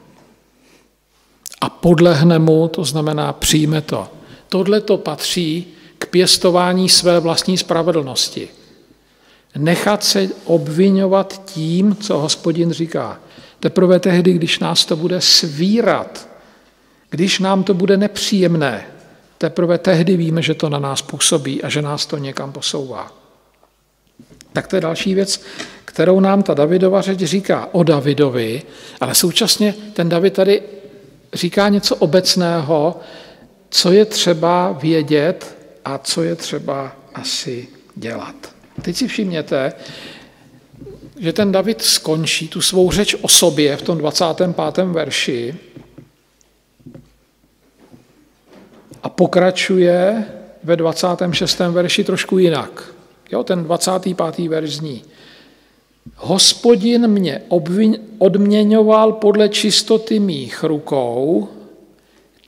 A 1.61 1.69
podlehne 1.69 2.39
mu, 2.39 2.69
to 2.69 2.85
znamená 2.85 3.33
přijme 3.33 3.81
to. 3.81 4.09
Tohle 4.49 4.81
to 4.81 4.97
patří 4.97 5.67
k 5.99 6.07
pěstování 6.07 6.89
své 6.89 7.21
vlastní 7.21 7.59
spravedlnosti. 7.59 8.49
Nechat 9.57 10.05
se 10.05 10.29
obvinovat 10.45 11.45
tím, 11.45 11.97
co 11.97 12.19
hospodin 12.19 12.73
říká. 12.73 13.21
Teprve 13.61 14.01
tehdy, 14.01 14.33
když 14.33 14.59
nás 14.59 14.85
to 14.85 14.97
bude 14.97 15.21
svírat, 15.21 16.29
když 17.15 17.39
nám 17.39 17.65
to 17.65 17.75
bude 17.75 17.97
nepříjemné, 17.97 18.87
teprve 19.39 19.79
tehdy 19.79 20.17
víme, 20.17 20.43
že 20.43 20.55
to 20.55 20.69
na 20.69 20.79
nás 20.79 21.03
působí 21.03 21.63
a 21.63 21.69
že 21.69 21.83
nás 21.83 22.07
to 22.07 22.19
někam 22.19 22.53
posouvá. 22.53 23.13
Tak 24.53 24.67
to 24.67 24.77
je 24.77 24.81
další 24.81 25.15
věc, 25.15 25.43
kterou 25.85 26.21
nám 26.21 26.43
ta 26.43 26.55
Davidova 26.55 27.03
řeč 27.03 27.19
říká 27.19 27.69
o 27.73 27.83
Davidovi, 27.83 28.63
ale 29.01 29.15
současně 29.15 29.75
ten 29.93 30.09
David 30.09 30.35
tady 30.35 30.63
říká 31.33 31.69
něco 31.69 31.97
obecného, 31.97 33.01
co 33.71 33.93
je 33.93 34.05
třeba 34.05 34.73
vědět 34.73 35.57
a 35.85 35.99
co 35.99 36.23
je 36.23 36.35
třeba 36.35 36.97
asi 37.15 37.69
dělat. 37.95 38.35
Teď 38.83 38.97
si 38.97 39.09
všimněte, 39.09 39.73
že 41.19 41.33
ten 41.33 41.53
David 41.53 41.83
skončí 41.83 42.49
tu 42.49 42.61
svou 42.61 42.91
řeč 42.91 43.17
o 43.21 43.29
sobě 43.29 43.77
v 43.77 43.83
tom 43.83 43.99
25. 43.99 44.85
verši 44.85 45.55
a 49.05 49.09
pokračuje 49.09 50.25
ve 50.65 50.77
26. 50.77 51.59
verši 51.59 52.05
trošku 52.05 52.39
jinak. 52.39 52.95
Jo, 53.31 53.45
ten 53.45 53.65
25. 53.65 54.49
verš 54.49 54.71
zní. 54.71 55.03
Hospodin 56.17 57.09
mě 57.09 57.43
obvin, 57.49 57.99
odměňoval 58.19 59.13
podle 59.13 59.49
čistoty 59.49 60.19
mých 60.19 60.65
rukou, 60.65 61.49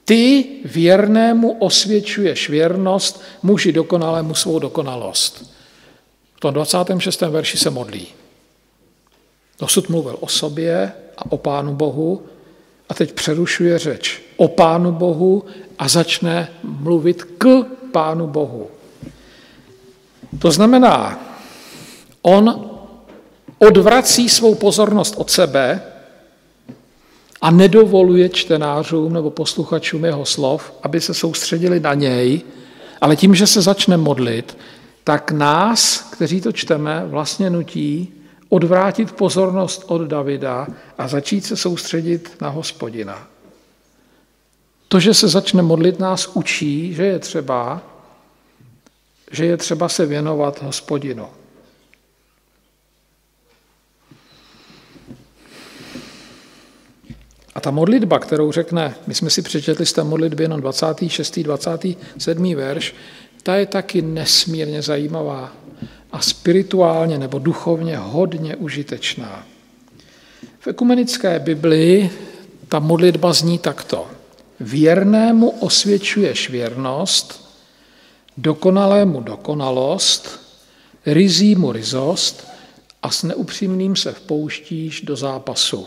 ty 0.05 0.45
věrnému 0.65 1.53
osvědčuješ 1.53 2.49
věrnost, 2.49 3.23
muži 3.43 3.73
dokonalému 3.73 4.35
svou 4.35 4.59
dokonalost. 4.59 5.55
V 6.37 6.41
tom 6.41 6.55
26. 6.55 7.21
verši 7.21 7.59
se 7.59 7.71
modlí. 7.71 8.07
Dosud 9.61 9.89
mluvil 9.89 10.17
o 10.21 10.29
sobě 10.29 10.93
a 11.19 11.33
o 11.33 11.37
Pánu 11.37 11.75
Bohu 11.75 12.23
a 12.89 12.95
teď 12.95 13.13
přerušuje 13.13 13.79
řeč 13.79 14.23
o 14.37 14.49
Pánu 14.49 14.93
Bohu 14.93 15.45
a 15.79 15.89
začne 15.89 16.49
mluvit 16.63 17.25
k 17.39 17.65
Pánu 17.93 18.27
Bohu. 18.27 18.69
To 20.39 20.51
znamená, 20.51 21.19
on 22.23 22.71
odvrací 23.59 24.29
svou 24.29 24.55
pozornost 24.55 25.15
od 25.17 25.31
sebe 25.31 25.83
a 27.41 27.51
nedovoluje 27.51 28.29
čtenářům 28.29 29.13
nebo 29.13 29.31
posluchačům 29.31 30.05
jeho 30.05 30.25
slov, 30.25 30.73
aby 30.83 31.01
se 31.01 31.15
soustředili 31.15 31.81
na 31.81 31.95
něj, 31.95 32.41
ale 33.01 33.17
tím, 33.17 33.35
že 33.35 33.47
se 33.47 33.63
začne 33.63 33.97
modlit, 33.97 34.59
tak 35.05 35.31
nás, 35.33 36.01
kteří 36.01 36.41
to 36.41 36.53
čteme, 36.53 37.03
vlastně 37.07 37.51
nutí 37.51 38.13
odvrátit 38.49 39.13
pozornost 39.13 39.85
od 39.87 40.03
Davida 40.03 40.67
a 40.99 41.09
začít 41.09 41.45
se 41.45 41.57
soustředit 41.57 42.37
na 42.41 42.49
hospodina. 42.49 43.29
To, 44.89 45.01
že 45.01 45.15
se 45.15 45.29
začne 45.29 45.63
modlit, 45.63 45.99
nás 45.99 46.31
učí, 46.35 46.95
že 46.95 47.05
je 47.05 47.19
třeba, 47.19 47.83
že 49.31 49.47
je 49.47 49.57
třeba 49.57 49.89
se 49.89 50.07
věnovat 50.07 50.63
hospodinu. 50.63 51.29
A 57.55 57.61
ta 57.61 57.71
modlitba, 57.71 58.19
kterou 58.19 58.53
řekne, 58.53 58.95
my 59.07 59.15
jsme 59.15 59.31
si 59.31 59.43
přečetli 59.43 59.87
z 59.87 59.93
té 59.93 60.05
modlitby 60.05 60.45
jenom 60.45 60.61
26. 60.61 61.39
27. 61.39 62.55
verš, 62.55 62.95
ta 63.43 63.57
je 63.57 63.67
taky 63.67 64.03
nesmírně 64.03 64.83
zajímavá 64.83 65.53
a 66.13 66.21
spirituálně 66.21 67.19
nebo 67.19 67.39
duchovně 67.39 67.97
hodně 67.99 68.57
užitečná. 68.57 69.47
V 70.59 70.67
ekumenické 70.67 71.39
Biblii 71.39 72.11
ta 72.69 72.79
modlitba 72.79 73.33
zní 73.33 73.59
takto. 73.59 74.07
Věrnému 74.61 75.51
osvědčuješ 75.51 76.51
věrnost, 76.51 77.55
dokonalému 78.37 79.21
dokonalost, 79.21 80.41
rizímu 81.07 81.73
rizost 81.73 82.49
a 83.03 83.11
s 83.11 83.23
neupřímným 83.23 83.97
se 83.97 84.13
vpouštíš 84.13 85.01
do 85.01 85.17
zápasu. 85.17 85.87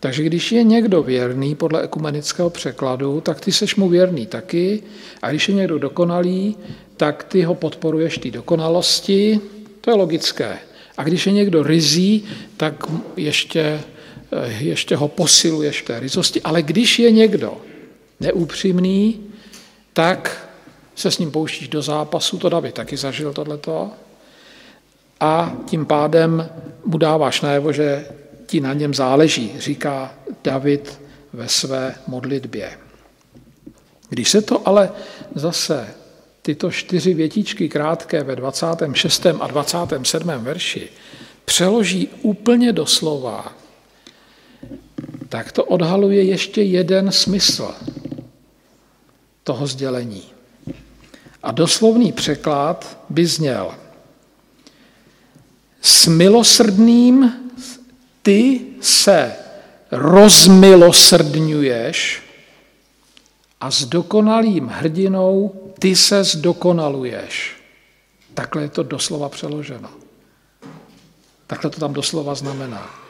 Takže 0.00 0.22
když 0.22 0.52
je 0.52 0.62
někdo 0.62 1.02
věrný 1.02 1.54
podle 1.54 1.82
ekumenického 1.82 2.50
překladu, 2.50 3.20
tak 3.20 3.40
ty 3.40 3.52
seš 3.52 3.76
mu 3.76 3.88
věrný 3.88 4.26
taky. 4.26 4.82
A 5.22 5.30
když 5.30 5.48
je 5.48 5.54
někdo 5.54 5.78
dokonalý, 5.78 6.56
tak 6.96 7.24
ty 7.24 7.42
ho 7.42 7.54
podporuješ 7.54 8.18
té 8.18 8.30
dokonalosti. 8.30 9.40
To 9.80 9.90
je 9.90 9.96
logické. 9.96 10.58
A 10.96 11.04
když 11.04 11.26
je 11.26 11.32
někdo 11.32 11.62
rizí, 11.62 12.24
tak 12.56 12.74
ještě, 13.16 13.80
ještě 14.58 14.96
ho 14.96 15.08
posiluješ 15.08 15.82
v 15.82 15.84
té 15.84 16.00
rizosti. 16.00 16.42
Ale 16.42 16.62
když 16.62 16.98
je 16.98 17.10
někdo 17.10 17.60
neúpřímný, 18.20 19.20
tak 19.92 20.48
se 20.94 21.10
s 21.10 21.18
ním 21.18 21.30
pouštíš 21.30 21.68
do 21.68 21.82
zápasu. 21.82 22.38
To 22.38 22.48
David 22.48 22.74
taky 22.74 22.96
zažil 22.96 23.32
tohleto. 23.32 23.90
A 25.20 25.56
tím 25.66 25.86
pádem 25.86 26.48
mu 26.84 26.98
dáváš 26.98 27.40
najevo, 27.40 27.72
že 27.72 28.06
ti 28.46 28.60
na 28.60 28.72
něm 28.72 28.94
záleží, 28.94 29.52
říká 29.58 30.14
David 30.44 31.00
ve 31.32 31.48
své 31.48 31.94
modlitbě. 32.06 32.78
Když 34.08 34.30
se 34.30 34.42
to 34.42 34.68
ale 34.68 34.92
zase 35.34 35.88
tyto 36.42 36.70
čtyři 36.70 37.14
větičky 37.14 37.68
krátké 37.68 38.24
ve 38.24 38.36
26. 38.36 39.26
a 39.26 39.46
27. 39.46 40.30
verši 40.36 40.88
přeloží 41.44 42.08
úplně 42.22 42.72
do 42.72 42.86
slova, 42.86 43.52
tak 45.32 45.52
to 45.52 45.64
odhaluje 45.64 46.24
ještě 46.24 46.62
jeden 46.62 47.12
smysl 47.12 47.74
toho 49.44 49.66
sdělení. 49.66 50.22
A 51.42 51.52
doslovný 51.52 52.12
překlad 52.12 52.98
by 53.08 53.26
zněl 53.26 53.74
s 55.80 56.06
milosrdným 56.06 57.32
ty 58.22 58.60
se 58.80 59.36
rozmilosrdňuješ 59.90 62.22
a 63.60 63.70
s 63.70 63.84
dokonalým 63.84 64.68
hrdinou 64.68 65.54
ty 65.78 65.96
se 65.96 66.24
zdokonaluješ. 66.24 67.56
Takhle 68.34 68.62
je 68.62 68.68
to 68.68 68.82
doslova 68.82 69.28
přeloženo. 69.28 69.88
Takhle 71.46 71.70
to 71.70 71.80
tam 71.80 71.92
doslova 71.92 72.34
znamená. 72.34 73.01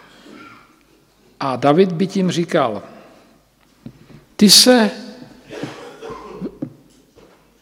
A 1.42 1.56
David 1.56 1.92
by 1.92 2.06
tím 2.06 2.30
říkal, 2.30 2.82
ty 4.36 4.50
se 4.50 4.90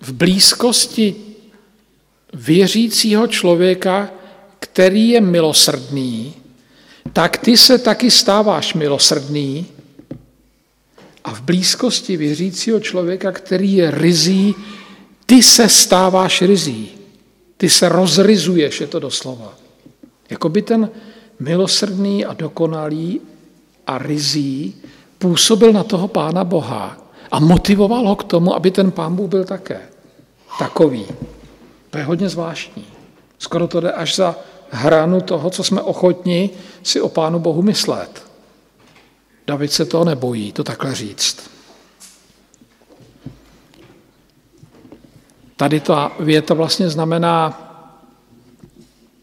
v 0.01 0.13
blízkosti 0.13 1.17
věřícího 2.33 3.27
člověka, 3.27 4.11
který 4.59 5.09
je 5.09 5.21
milosrdný, 5.21 6.35
tak 7.13 7.37
ty 7.37 7.57
se 7.57 7.79
taky 7.79 8.11
stáváš 8.11 8.75
milosrdný 8.75 9.67
A 11.25 11.35
v 11.35 11.41
blízkosti 11.41 12.17
věřícího 12.17 12.81
člověka, 12.81 13.33
který 13.33 13.75
je 13.75 13.91
rizí, 13.91 14.55
ty 15.27 15.43
se 15.43 15.69
stáváš 15.69 16.43
rizí. 16.43 16.89
Ty 17.57 17.71
se 17.71 17.89
rozrizuješ, 17.89 18.81
je 18.81 18.87
to 18.87 18.99
doslova. 18.99 19.55
Jakoby 20.31 20.63
ten 20.63 20.91
milosrdný 21.39 22.25
a 22.25 22.35
dokonalý 22.35 23.21
a 23.87 23.99
rizí 23.99 24.75
působil 25.19 25.73
na 25.73 25.85
toho 25.85 26.09
pána 26.09 26.45
Boha 26.45 26.97
a 27.31 27.41
motivoval 27.41 28.09
ho 28.09 28.17
k 28.17 28.25
tomu, 28.25 28.55
aby 28.55 28.71
ten 28.71 28.91
pán 28.91 29.17
Bůh 29.17 29.31
byl 29.31 29.45
také 29.45 29.81
takový. 30.59 31.07
To 31.91 31.99
je 31.99 32.05
hodně 32.05 32.29
zvláštní. 32.29 32.85
Skoro 33.39 33.69
to 33.69 33.81
jde 33.81 33.93
až 33.93 34.17
za 34.17 34.37
hranu 34.71 35.21
toho, 35.21 35.51
co 35.51 35.65
jsme 35.65 35.83
ochotni 35.83 36.51
si 36.83 37.01
o 37.01 37.09
pánu 37.09 37.39
Bohu 37.39 37.63
myslet. 37.63 38.23
David 39.47 39.73
se 39.73 39.85
toho 39.85 40.05
nebojí, 40.05 40.53
to 40.53 40.65
takhle 40.65 40.95
říct. 40.95 41.51
Tady 45.57 45.81
ta 45.81 46.13
věta 46.21 46.55
vlastně 46.55 46.89
znamená, 46.89 47.67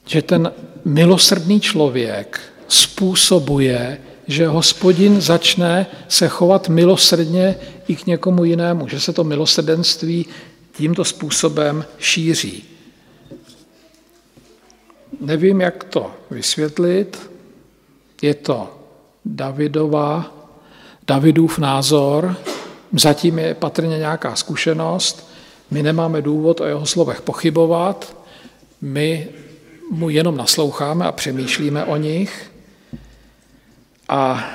že 0.06 0.22
ten 0.22 0.54
milosrdný 0.86 1.60
člověk 1.60 2.40
způsobuje, 2.68 4.02
že 4.28 4.48
hospodin 4.48 5.22
začne 5.22 5.86
se 6.08 6.28
chovat 6.28 6.70
milosrdně 6.70 7.56
i 7.88 7.96
k 7.96 8.06
někomu 8.06 8.44
jinému, 8.44 8.88
že 8.88 9.00
se 9.00 9.14
to 9.14 9.24
milosrdenství 9.24 10.26
tímto 10.78 11.06
způsobem 11.06 11.86
šíří. 12.00 12.64
Nevím, 15.22 15.62
jak 15.62 15.84
to 15.84 16.12
vysvětlit. 16.32 17.30
Je 18.22 18.34
to 18.34 18.80
Davidova, 19.26 20.34
Davidův 21.08 21.60
názor, 21.60 22.36
zatím 22.94 23.40
je 23.40 23.54
patrně 23.54 23.98
nějaká 23.98 24.36
zkušenost, 24.36 25.32
my 25.72 25.84
nemáme 25.84 26.22
důvod 26.22 26.62
o 26.62 26.66
jeho 26.66 26.86
slovech 26.86 27.22
pochybovat, 27.22 28.18
my 28.82 29.28
mu 29.92 30.10
jenom 30.10 30.38
nasloucháme 30.38 31.06
a 31.06 31.12
přemýšlíme 31.12 31.86
o 31.86 31.96
nich. 31.96 32.52
A 34.10 34.50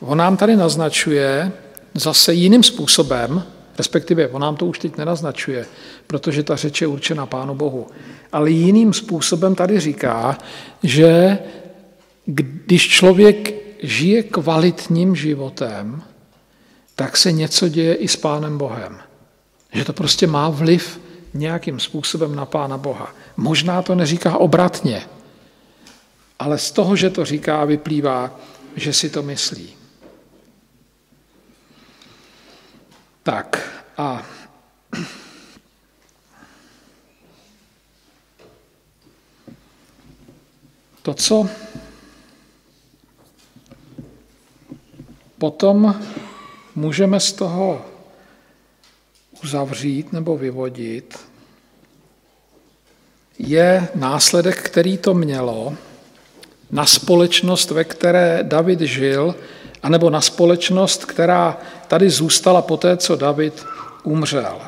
on 0.00 0.18
nám 0.18 0.36
tady 0.36 0.56
naznačuje 0.56 1.52
zase 1.94 2.34
jiným 2.34 2.62
způsobem, 2.62 3.44
respektive 3.78 4.28
on 4.28 4.42
nám 4.42 4.56
to 4.56 4.66
už 4.66 4.78
teď 4.78 4.96
nenaznačuje, 4.96 5.66
protože 6.06 6.42
ta 6.42 6.56
řeč 6.56 6.80
je 6.80 6.86
určena 6.86 7.26
Pánu 7.26 7.54
Bohu, 7.54 7.86
ale 8.32 8.50
jiným 8.50 8.92
způsobem 8.92 9.54
tady 9.54 9.80
říká, 9.80 10.38
že 10.82 11.38
když 12.26 12.88
člověk 12.88 13.54
žije 13.82 14.22
kvalitním 14.22 15.16
životem, 15.16 16.02
tak 16.96 17.16
se 17.16 17.32
něco 17.32 17.68
děje 17.68 17.94
i 17.94 18.08
s 18.08 18.16
Pánem 18.16 18.58
Bohem. 18.58 18.98
Že 19.72 19.84
to 19.84 19.92
prostě 19.92 20.26
má 20.26 20.48
vliv 20.48 21.00
nějakým 21.34 21.80
způsobem 21.80 22.36
na 22.36 22.46
Pána 22.46 22.78
Boha. 22.78 23.14
Možná 23.36 23.82
to 23.82 23.94
neříká 23.94 24.36
obratně, 24.36 25.02
ale 26.38 26.58
z 26.58 26.70
toho, 26.70 26.96
že 26.96 27.10
to 27.10 27.24
říká, 27.24 27.64
vyplývá, 27.64 28.30
že 28.76 28.92
si 28.92 29.10
to 29.10 29.22
myslí. 29.22 29.76
Tak 33.22 33.70
a 33.96 34.26
to, 41.02 41.14
co 41.14 41.48
potom 45.38 46.00
můžeme 46.74 47.20
z 47.20 47.32
toho 47.32 47.86
uzavřít 49.44 50.12
nebo 50.12 50.36
vyvodit, 50.36 51.18
je 53.38 53.88
následek, 53.94 54.62
který 54.62 54.98
to 54.98 55.14
mělo 55.14 55.76
na 56.74 56.86
společnost, 56.86 57.70
ve 57.70 57.84
které 57.84 58.38
David 58.42 58.80
žil, 58.80 59.34
anebo 59.82 60.10
na 60.10 60.20
společnost, 60.20 61.04
která 61.04 61.58
tady 61.88 62.10
zůstala 62.10 62.62
po 62.62 62.76
té, 62.76 62.96
co 62.96 63.16
David 63.16 63.66
umřel. 64.02 64.58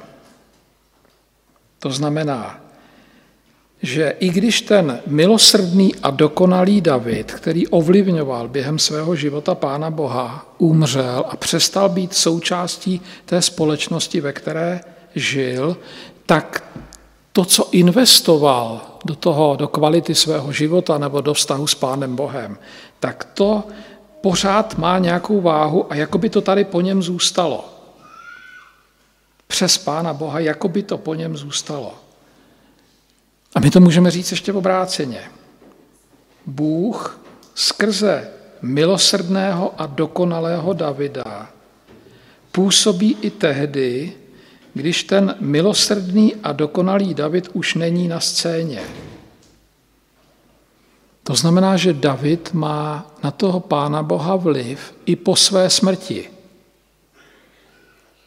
To 1.79 1.91
znamená, 1.91 2.61
že 3.83 4.15
i 4.21 4.29
když 4.29 4.61
ten 4.61 5.01
milosrdný 5.07 5.95
a 6.03 6.11
dokonalý 6.11 6.81
David, 6.81 7.33
který 7.33 7.69
ovlivňoval 7.69 8.49
během 8.49 8.79
svého 8.79 9.17
života 9.17 9.55
Pána 9.55 9.91
Boha, 9.91 10.55
umřel 10.59 11.25
a 11.29 11.37
přestal 11.37 11.89
být 11.89 12.15
součástí 12.15 13.01
té 13.25 13.43
společnosti, 13.43 14.21
ve 14.21 14.33
které 14.33 14.81
žil, 15.15 15.77
tak 16.27 16.65
to, 17.33 17.45
co 17.45 17.69
investoval 17.73 18.81
do 19.07 19.15
toho, 19.15 19.57
do 19.57 19.69
kvality 19.69 20.15
svého 20.15 20.53
života 20.53 20.99
nebo 20.99 21.21
do 21.21 21.35
vztahu 21.35 21.67
s 21.67 21.75
Pánem 21.75 22.17
Bohem, 22.17 22.59
tak 23.01 23.25
to 23.25 23.65
pořád 24.21 24.79
má 24.79 24.99
nějakou 24.99 25.41
váhu 25.41 25.93
a 25.93 25.95
jako 25.95 26.19
by 26.19 26.31
to 26.31 26.41
tady 26.41 26.65
po 26.65 26.81
něm 26.81 27.03
zůstalo. 27.03 27.65
Přes 29.47 29.79
Pána 29.79 30.13
Boha, 30.13 30.39
jako 30.39 30.69
by 30.69 30.83
to 30.83 30.99
po 30.99 31.15
něm 31.15 31.37
zůstalo. 31.37 31.95
A 33.55 33.61
my 33.61 33.71
to 33.71 33.81
můžeme 33.81 34.11
říct 34.11 34.31
ještě 34.31 34.53
obráceně. 34.53 35.21
Bůh 36.47 37.21
skrze 37.55 38.31
milosrdného 38.63 39.75
a 39.79 39.87
dokonalého 39.87 40.73
Davida 40.73 41.49
působí 42.53 43.17
i 43.21 43.31
tehdy, 43.31 44.13
když 44.77 45.05
ten 45.05 45.35
milosrdný 45.41 46.35
a 46.43 46.53
dokonalý 46.53 47.15
David 47.15 47.49
už 47.53 47.75
není 47.75 48.09
na 48.09 48.21
scéně. 48.21 48.81
To 51.23 51.35
znamená, 51.35 51.77
že 51.77 51.93
David 51.93 52.53
má 52.53 53.07
na 53.25 53.31
toho 53.31 53.61
pána 53.61 54.03
Boha 54.03 54.37
vliv 54.37 54.95
i 55.07 55.17
po 55.17 55.37
své 55.37 55.71
smrti. 55.71 56.31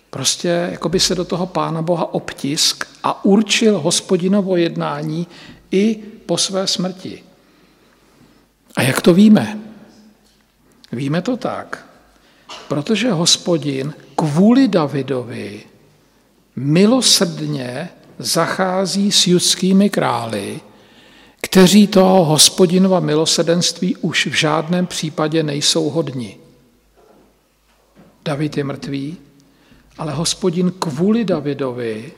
Prostě 0.10 0.68
jako 0.72 0.90
by 0.90 1.00
se 1.00 1.16
do 1.16 1.26
toho 1.26 1.46
pána 1.46 1.82
Boha 1.82 2.14
obtisk 2.14 2.86
a 3.04 3.26
určil 3.26 3.80
hospodinovo 3.80 4.58
jednání 4.58 5.28
i 5.72 5.96
po 6.26 6.38
své 6.38 6.68
smrti. 6.68 7.24
A 8.76 8.82
jak 8.82 9.02
to 9.02 9.14
víme? 9.14 9.60
Víme 10.92 11.22
to 11.22 11.38
tak, 11.38 11.86
protože 12.68 13.12
hospodin 13.12 13.94
kvůli 14.16 14.68
Davidovi 14.68 15.69
milosrdně 16.60 17.90
zachází 18.20 19.12
s 19.12 19.28
judskými 19.28 19.90
králi, 19.90 20.62
kteří 21.42 21.88
toho 21.88 22.26
hospodinova 22.26 23.00
milosrdenství 23.00 23.96
už 23.96 24.28
v 24.28 24.34
žádném 24.34 24.88
případě 24.88 25.44
nejsou 25.44 25.90
hodni. 25.90 26.38
David 28.26 28.58
je 28.58 28.64
mrtvý, 28.64 29.18
ale 29.98 30.14
hospodin 30.14 30.72
kvůli 30.80 31.26
Davidovi 31.26 32.12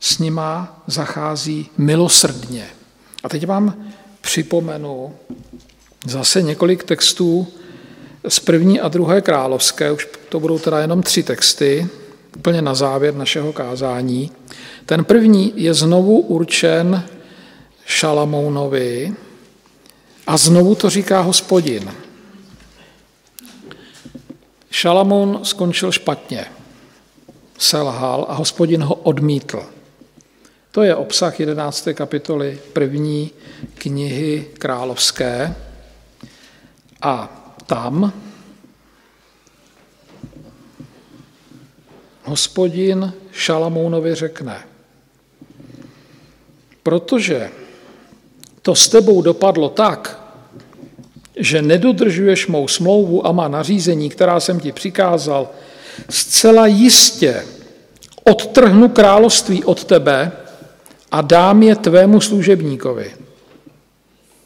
s 0.00 0.18
nima 0.18 0.82
zachází 0.86 1.70
milosrdně. 1.78 2.66
A 3.22 3.28
teď 3.28 3.46
vám 3.46 3.84
připomenu 4.20 5.14
zase 6.04 6.42
několik 6.42 6.84
textů 6.84 7.46
z 8.28 8.40
první 8.40 8.80
a 8.80 8.88
druhé 8.88 9.20
královské, 9.20 9.92
už 9.92 10.08
to 10.28 10.40
budou 10.40 10.58
teda 10.58 10.80
jenom 10.80 11.02
tři 11.02 11.22
texty, 11.22 11.88
úplně 12.36 12.62
na 12.62 12.74
závěr 12.74 13.14
našeho 13.14 13.52
kázání. 13.52 14.30
Ten 14.86 15.04
první 15.04 15.52
je 15.56 15.74
znovu 15.74 16.20
určen 16.20 17.02
Šalamounovi 17.86 19.14
a 20.26 20.36
znovu 20.36 20.74
to 20.74 20.90
říká 20.90 21.20
hospodin. 21.20 21.92
Šalamoun 24.70 25.40
skončil 25.42 25.92
špatně, 25.92 26.46
selhal 27.58 28.26
a 28.28 28.34
hospodin 28.34 28.82
ho 28.82 28.94
odmítl. 28.94 29.62
To 30.70 30.82
je 30.82 30.96
obsah 30.96 31.40
11. 31.40 31.88
kapitoly 31.94 32.58
první 32.72 33.30
knihy 33.74 34.46
královské. 34.58 35.56
A 37.02 37.42
tam 37.66 38.12
hospodin 42.26 43.12
Šalamounovi 43.32 44.14
řekne, 44.14 44.56
protože 46.82 47.50
to 48.62 48.74
s 48.74 48.88
tebou 48.88 49.22
dopadlo 49.22 49.68
tak, 49.68 50.22
že 51.36 51.62
nedodržuješ 51.62 52.46
mou 52.46 52.68
smlouvu 52.68 53.26
a 53.26 53.32
má 53.32 53.48
nařízení, 53.48 54.10
která 54.10 54.40
jsem 54.40 54.60
ti 54.60 54.72
přikázal, 54.72 55.48
zcela 56.10 56.66
jistě 56.66 57.44
odtrhnu 58.24 58.88
království 58.88 59.64
od 59.64 59.84
tebe 59.84 60.32
a 61.12 61.20
dám 61.20 61.62
je 61.62 61.76
tvému 61.76 62.20
služebníkovi. 62.20 63.14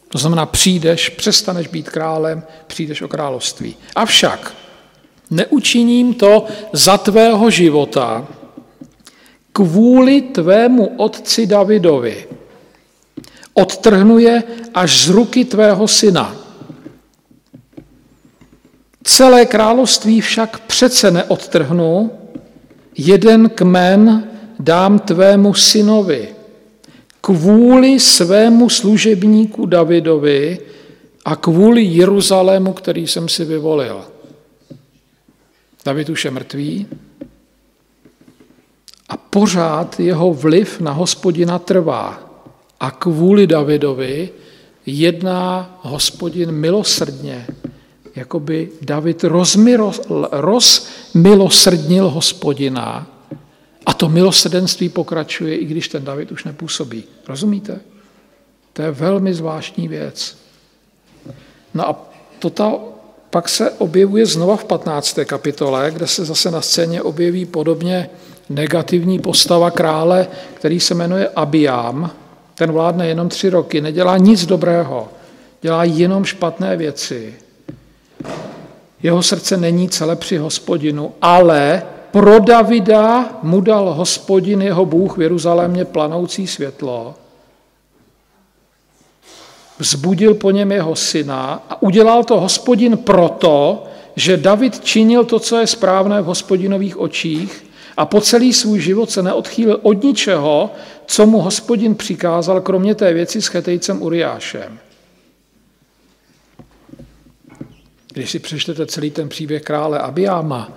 To 0.09 0.18
znamená, 0.18 0.47
přijdeš, 0.47 1.09
přestaneš 1.09 1.66
být 1.66 1.91
králem, 1.91 2.43
přijdeš 2.66 3.03
o 3.03 3.09
království. 3.09 3.76
Avšak 3.95 4.55
neučiním 5.31 6.14
to 6.14 6.45
za 6.72 6.99
tvého 6.99 7.51
života 7.51 8.26
kvůli 9.53 10.20
tvému 10.20 10.87
otci 10.97 11.47
Davidovi. 11.47 12.26
Odtrhnu 13.55 14.18
je 14.18 14.43
až 14.74 15.05
z 15.05 15.09
ruky 15.09 15.45
tvého 15.45 15.89
syna. 15.89 16.37
Celé 19.05 19.47
království 19.47 20.20
však 20.20 20.59
přece 20.59 21.11
neodtrhnu, 21.11 22.11
jeden 22.97 23.49
kmen 23.49 24.31
dám 24.59 24.99
tvému 24.99 25.55
synovi, 25.55 26.28
kvůli 27.20 28.01
svému 28.01 28.68
služebníku 28.68 29.66
Davidovi 29.66 30.59
a 31.24 31.37
kvůli 31.37 31.83
Jeruzalému, 31.83 32.72
který 32.72 33.07
jsem 33.07 33.28
si 33.28 33.45
vyvolil. 33.45 34.05
David 35.85 36.09
už 36.09 36.24
je 36.24 36.31
mrtvý 36.31 36.87
a 39.09 39.16
pořád 39.16 40.01
jeho 40.01 40.35
vliv 40.35 40.81
na 40.81 40.93
hospodina 40.93 41.59
trvá. 41.59 42.31
A 42.81 42.91
kvůli 42.91 43.47
Davidovi 43.47 44.31
jedná 44.87 45.78
hospodin 45.83 46.53
milosrdně, 46.53 47.47
jako 48.16 48.41
by 48.41 48.70
David 48.83 49.24
rozmilosrdnil 50.33 52.09
hospodina 52.09 53.07
a 53.87 53.95
to 53.95 54.09
milosrdenství 54.09 54.89
pokračuje, 54.89 55.57
i 55.57 55.64
když 55.64 55.89
ten 55.89 56.05
David 56.05 56.33
už 56.33 56.45
nepůsobí. 56.45 57.05
Rozumíte? 57.28 57.81
To 58.72 58.83
je 58.83 58.91
velmi 58.91 59.35
zvláštní 59.35 59.89
věc. 59.89 60.39
No 61.74 61.89
a 61.89 62.11
to 62.39 62.51
pak 63.31 63.49
se 63.49 63.70
objevuje 63.70 64.26
znova 64.26 64.57
v 64.57 64.64
15. 64.64 65.18
kapitole, 65.24 65.91
kde 65.91 66.07
se 66.07 66.24
zase 66.24 66.51
na 66.51 66.61
scéně 66.61 67.03
objeví 67.03 67.45
podobně 67.45 68.11
negativní 68.49 69.18
postava 69.18 69.70
krále, 69.70 70.28
který 70.55 70.81
se 70.81 70.95
jmenuje 70.95 71.28
Abiám. 71.37 72.11
Ten 72.55 72.72
vládne 72.72 73.09
jenom 73.09 73.28
tři 73.28 73.51
roky, 73.51 73.81
nedělá 73.81 74.18
nic 74.18 74.47
dobrého, 74.47 75.09
dělá 75.62 75.85
jenom 75.85 76.24
špatné 76.24 76.76
věci. 76.76 77.35
Jeho 79.03 79.22
srdce 79.22 79.57
není 79.57 79.89
celé 79.89 80.16
při 80.16 80.37
hospodinu, 80.37 81.12
ale 81.22 81.83
pro 82.11 82.39
Davida 82.39 83.39
mu 83.43 83.61
dal 83.61 83.95
hospodin 83.95 84.62
jeho 84.62 84.87
Bůh 84.87 85.18
v 85.18 85.22
Jeruzalémě 85.22 85.85
planoucí 85.85 86.47
světlo, 86.47 87.14
vzbudil 89.81 90.35
po 90.35 90.51
něm 90.51 90.72
jeho 90.72 90.97
syna 90.97 91.64
a 91.68 91.83
udělal 91.83 92.24
to 92.24 92.41
hospodin 92.41 92.97
proto, 92.97 93.85
že 94.16 94.37
David 94.37 94.85
činil 94.85 95.24
to, 95.24 95.39
co 95.39 95.59
je 95.59 95.66
správné 95.66 96.22
v 96.22 96.24
hospodinových 96.24 97.01
očích 97.01 97.66
a 97.97 98.07
po 98.07 98.20
celý 98.20 98.53
svůj 98.53 98.81
život 98.81 99.11
se 99.11 99.22
neodchýlil 99.22 99.78
od 99.83 100.03
ničeho, 100.03 100.70
co 101.07 101.26
mu 101.26 101.41
hospodin 101.41 101.95
přikázal, 101.95 102.61
kromě 102.61 102.95
té 102.95 103.12
věci 103.12 103.43
s 103.43 103.47
chetejcem 103.47 104.03
Uriášem. 104.03 104.78
Když 108.12 108.31
si 108.31 108.39
přečtete 108.39 108.87
celý 108.87 109.11
ten 109.11 109.28
příběh 109.28 109.62
krále 109.62 109.99
Abiáma, 109.99 110.72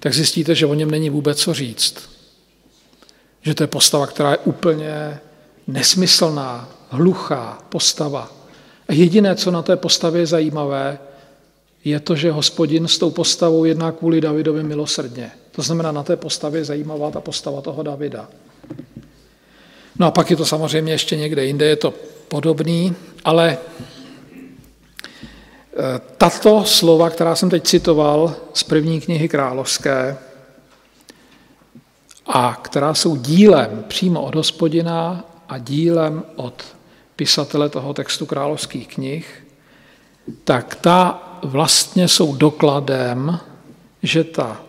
tak 0.00 0.14
zjistíte, 0.14 0.54
že 0.54 0.66
o 0.66 0.74
něm 0.74 0.90
není 0.90 1.10
vůbec 1.10 1.38
co 1.38 1.54
říct. 1.54 2.10
Že 3.42 3.54
to 3.54 3.62
je 3.62 3.66
postava, 3.66 4.06
která 4.06 4.30
je 4.30 4.38
úplně 4.38 5.18
nesmyslná, 5.66 6.68
hluchá 6.88 7.58
postava. 7.68 8.39
Jediné, 8.90 9.36
co 9.36 9.50
na 9.50 9.62
té 9.62 9.76
postavě 9.76 10.22
je 10.22 10.26
zajímavé, 10.26 10.98
je 11.84 12.00
to, 12.00 12.16
že 12.16 12.30
hospodin 12.30 12.88
s 12.88 12.98
tou 12.98 13.10
postavou 13.10 13.64
jedná 13.64 13.92
kvůli 13.92 14.20
Davidovi 14.20 14.62
milosrdně. 14.62 15.30
To 15.52 15.62
znamená, 15.62 15.92
na 15.92 16.02
té 16.02 16.16
postavě 16.16 16.60
je 16.60 16.64
zajímavá 16.64 17.10
ta 17.10 17.20
postava 17.20 17.60
toho 17.60 17.82
Davida. 17.82 18.28
No 19.98 20.06
a 20.06 20.10
pak 20.10 20.30
je 20.30 20.36
to 20.36 20.46
samozřejmě 20.46 20.92
ještě 20.92 21.16
někde 21.16 21.44
jinde, 21.44 21.66
je 21.66 21.76
to 21.76 21.94
podobný, 22.28 22.94
ale 23.24 23.58
tato 26.16 26.64
slova, 26.64 27.10
která 27.10 27.36
jsem 27.36 27.50
teď 27.50 27.64
citoval 27.64 28.34
z 28.54 28.62
první 28.62 29.00
knihy 29.00 29.28
královské 29.28 30.16
a 32.26 32.60
která 32.62 32.94
jsou 32.94 33.16
dílem 33.16 33.84
přímo 33.88 34.22
od 34.22 34.34
hospodina 34.34 35.24
a 35.48 35.58
dílem 35.58 36.22
od 36.36 36.64
pisatele 37.20 37.68
toho 37.68 37.92
textu 37.92 38.24
královských 38.24 38.88
knih, 38.88 39.46
tak 40.44 40.80
ta 40.80 41.20
vlastně 41.44 42.08
jsou 42.08 42.36
dokladem, 42.36 43.38
že 44.02 44.24
ta 44.24 44.60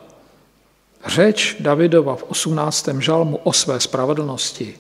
řeč 1.06 1.56
Davidova 1.60 2.16
v 2.16 2.24
18. 2.24 3.00
žalmu 3.00 3.40
o 3.48 3.54
své 3.54 3.80
spravedlnosti, 3.80 4.76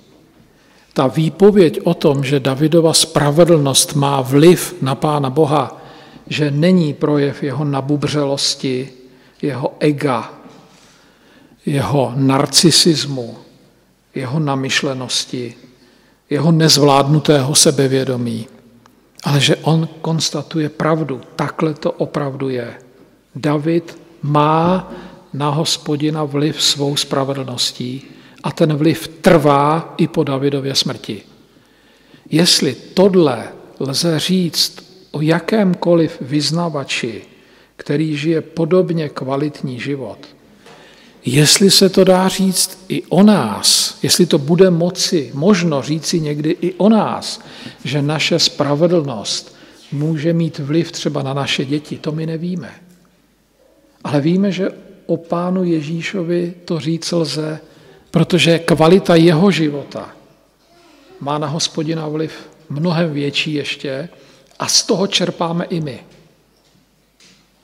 ta 0.93 1.07
výpověď 1.07 1.79
o 1.83 1.93
tom, 1.93 2.23
že 2.23 2.43
Davidova 2.43 2.93
spravedlnost 2.93 3.95
má 3.95 4.21
vliv 4.21 4.75
na 4.81 4.95
Pána 4.95 5.29
Boha, 5.29 5.81
že 6.27 6.51
není 6.51 6.93
projev 6.93 7.43
jeho 7.43 7.63
nabubřelosti, 7.63 8.89
jeho 9.41 9.73
ega, 9.79 10.33
jeho 11.65 12.13
narcisismu, 12.15 13.37
jeho 14.15 14.39
namyšlenosti, 14.39 15.70
jeho 16.31 16.51
nezvládnutého 16.51 17.55
sebevědomí, 17.55 18.47
ale 19.23 19.39
že 19.39 19.55
on 19.55 19.89
konstatuje 20.01 20.69
pravdu. 20.69 21.21
Takhle 21.35 21.73
to 21.73 21.91
opravdu 21.91 22.49
je. 22.49 22.73
David 23.35 23.97
má 24.21 24.91
na 25.33 25.49
hospodina 25.49 26.23
vliv 26.23 26.63
svou 26.63 26.95
spravedlností 26.95 28.03
a 28.43 28.51
ten 28.51 28.75
vliv 28.75 29.07
trvá 29.07 29.93
i 29.97 30.07
po 30.07 30.23
Davidově 30.23 30.75
smrti. 30.75 31.21
Jestli 32.29 32.75
tohle 32.75 33.47
lze 33.79 34.19
říct 34.19 34.91
o 35.11 35.21
jakémkoliv 35.21 36.17
vyznavači, 36.21 37.21
který 37.75 38.17
žije 38.17 38.41
podobně 38.41 39.09
kvalitní 39.09 39.79
život, 39.79 40.17
jestli 41.25 41.71
se 41.71 41.89
to 41.89 42.03
dá 42.03 42.27
říct 42.27 42.85
i 42.89 43.03
o 43.09 43.23
nás, 43.23 43.97
jestli 44.03 44.25
to 44.25 44.37
bude 44.37 44.69
moci, 44.69 45.31
možno 45.33 45.81
říci 45.81 46.19
někdy 46.19 46.57
i 46.61 46.73
o 46.73 46.89
nás, 46.89 47.41
že 47.83 48.01
naše 48.01 48.39
spravedlnost 48.39 49.55
může 49.91 50.33
mít 50.33 50.59
vliv 50.59 50.91
třeba 50.91 51.23
na 51.23 51.33
naše 51.33 51.65
děti, 51.65 51.97
to 51.97 52.11
my 52.11 52.25
nevíme. 52.25 52.71
Ale 54.03 54.21
víme, 54.21 54.51
že 54.51 54.69
o 55.05 55.17
pánu 55.17 55.63
Ježíšovi 55.63 56.53
to 56.65 56.79
říct 56.79 57.11
lze, 57.11 57.59
protože 58.11 58.59
kvalita 58.59 59.15
jeho 59.15 59.51
života 59.51 60.09
má 61.19 61.37
na 61.37 61.47
hospodina 61.47 62.07
vliv 62.07 62.33
mnohem 62.69 63.13
větší 63.13 63.53
ještě, 63.53 64.09
a 64.59 64.67
z 64.67 64.83
toho 64.83 65.07
čerpáme 65.07 65.65
i 65.65 65.81
my. 65.81 65.99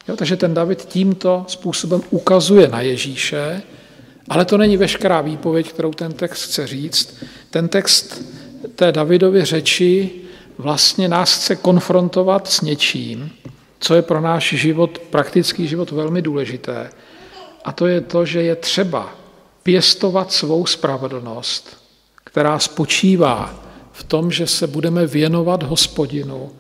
Jo, 0.08 0.16
takže 0.16 0.36
ten 0.36 0.54
David 0.54 0.86
tímto 0.86 1.46
způsobem 1.48 2.02
ukazuje 2.10 2.68
na 2.68 2.82
Ježíše, 2.82 3.62
ale 4.30 4.46
to 4.46 4.58
není 4.58 4.78
veškerá 4.78 5.22
výpověď, 5.22 5.70
kterou 5.70 5.92
ten 5.92 6.14
text 6.14 6.44
chce 6.44 6.68
říct. 6.68 7.16
Ten 7.50 7.68
text 7.68 8.22
té 8.76 8.92
Davidovy 8.92 9.46
řeči 9.46 10.12
vlastně 10.58 11.08
nás 11.08 11.36
chce 11.36 11.56
konfrontovat 11.56 12.48
s 12.48 12.62
něčím, 12.62 13.32
co 13.80 13.96
je 13.96 14.02
pro 14.02 14.22
náš 14.22 14.54
život, 14.54 15.00
praktický 15.00 15.68
život 15.68 15.92
velmi 15.92 16.22
důležité. 16.22 16.90
A 17.66 17.72
to 17.72 17.88
je 17.88 18.02
to, 18.02 18.26
že 18.26 18.42
je 18.42 18.56
třeba 18.56 19.16
pěstovat 19.64 20.32
svou 20.32 20.66
spravedlnost, 20.66 21.78
která 22.24 22.60
spočívá 22.60 23.64
v 23.92 24.04
tom, 24.04 24.32
že 24.32 24.48
se 24.48 24.68
budeme 24.68 25.08
věnovat 25.08 25.64
hospodinu, 25.64 26.52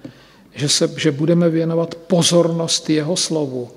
že, 0.57 0.69
se, 0.69 0.93
že 0.97 1.11
budeme 1.11 1.49
věnovat 1.49 1.95
pozornost 1.95 2.89
jeho 2.89 3.17
slovu, 3.17 3.69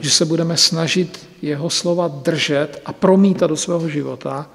že 0.00 0.10
se 0.10 0.24
budeme 0.24 0.56
snažit 0.56 1.28
jeho 1.42 1.70
slova 1.70 2.08
držet 2.08 2.82
a 2.84 2.92
promítat 2.92 3.50
do 3.50 3.56
svého 3.56 3.88
života. 3.88 4.50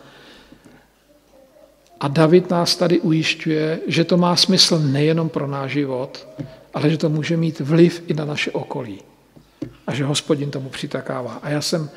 A 2.00 2.08
David 2.08 2.50
nás 2.50 2.76
tady 2.76 3.00
ujišťuje, 3.00 3.80
že 3.88 4.04
to 4.04 4.18
má 4.18 4.36
smysl 4.36 4.80
nejenom 4.80 5.30
pro 5.30 5.48
náš 5.48 5.72
život, 5.72 6.28
ale 6.74 6.90
že 6.90 6.98
to 6.98 7.10
může 7.10 7.38
mít 7.38 7.60
vliv 7.60 8.04
i 8.08 8.14
na 8.14 8.26
naše 8.26 8.52
okolí. 8.52 9.02
A 9.88 9.94
že 9.94 10.06
hospodin 10.06 10.52
tomu 10.52 10.70
přitakává. 10.70 11.40
A 11.42 11.50
já 11.50 11.62
jsem 11.62 11.90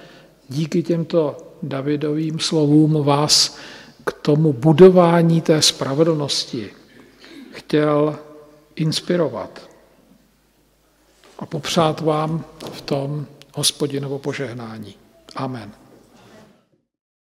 díky 0.48 0.82
těmto 0.82 1.36
Davidovým 1.62 2.38
slovům 2.38 3.04
vás 3.04 3.58
k 4.04 4.12
tomu 4.12 4.52
budování 4.52 5.40
té 5.40 5.62
spravedlnosti 5.62 6.70
chtěl 7.52 8.18
inspirovat 8.76 9.65
a 11.38 11.46
popřát 11.46 12.00
vám 12.00 12.44
v 12.72 12.80
tom 12.80 13.26
hospodinovo 13.54 14.18
požehnání. 14.18 14.94
Amen. 15.36 15.85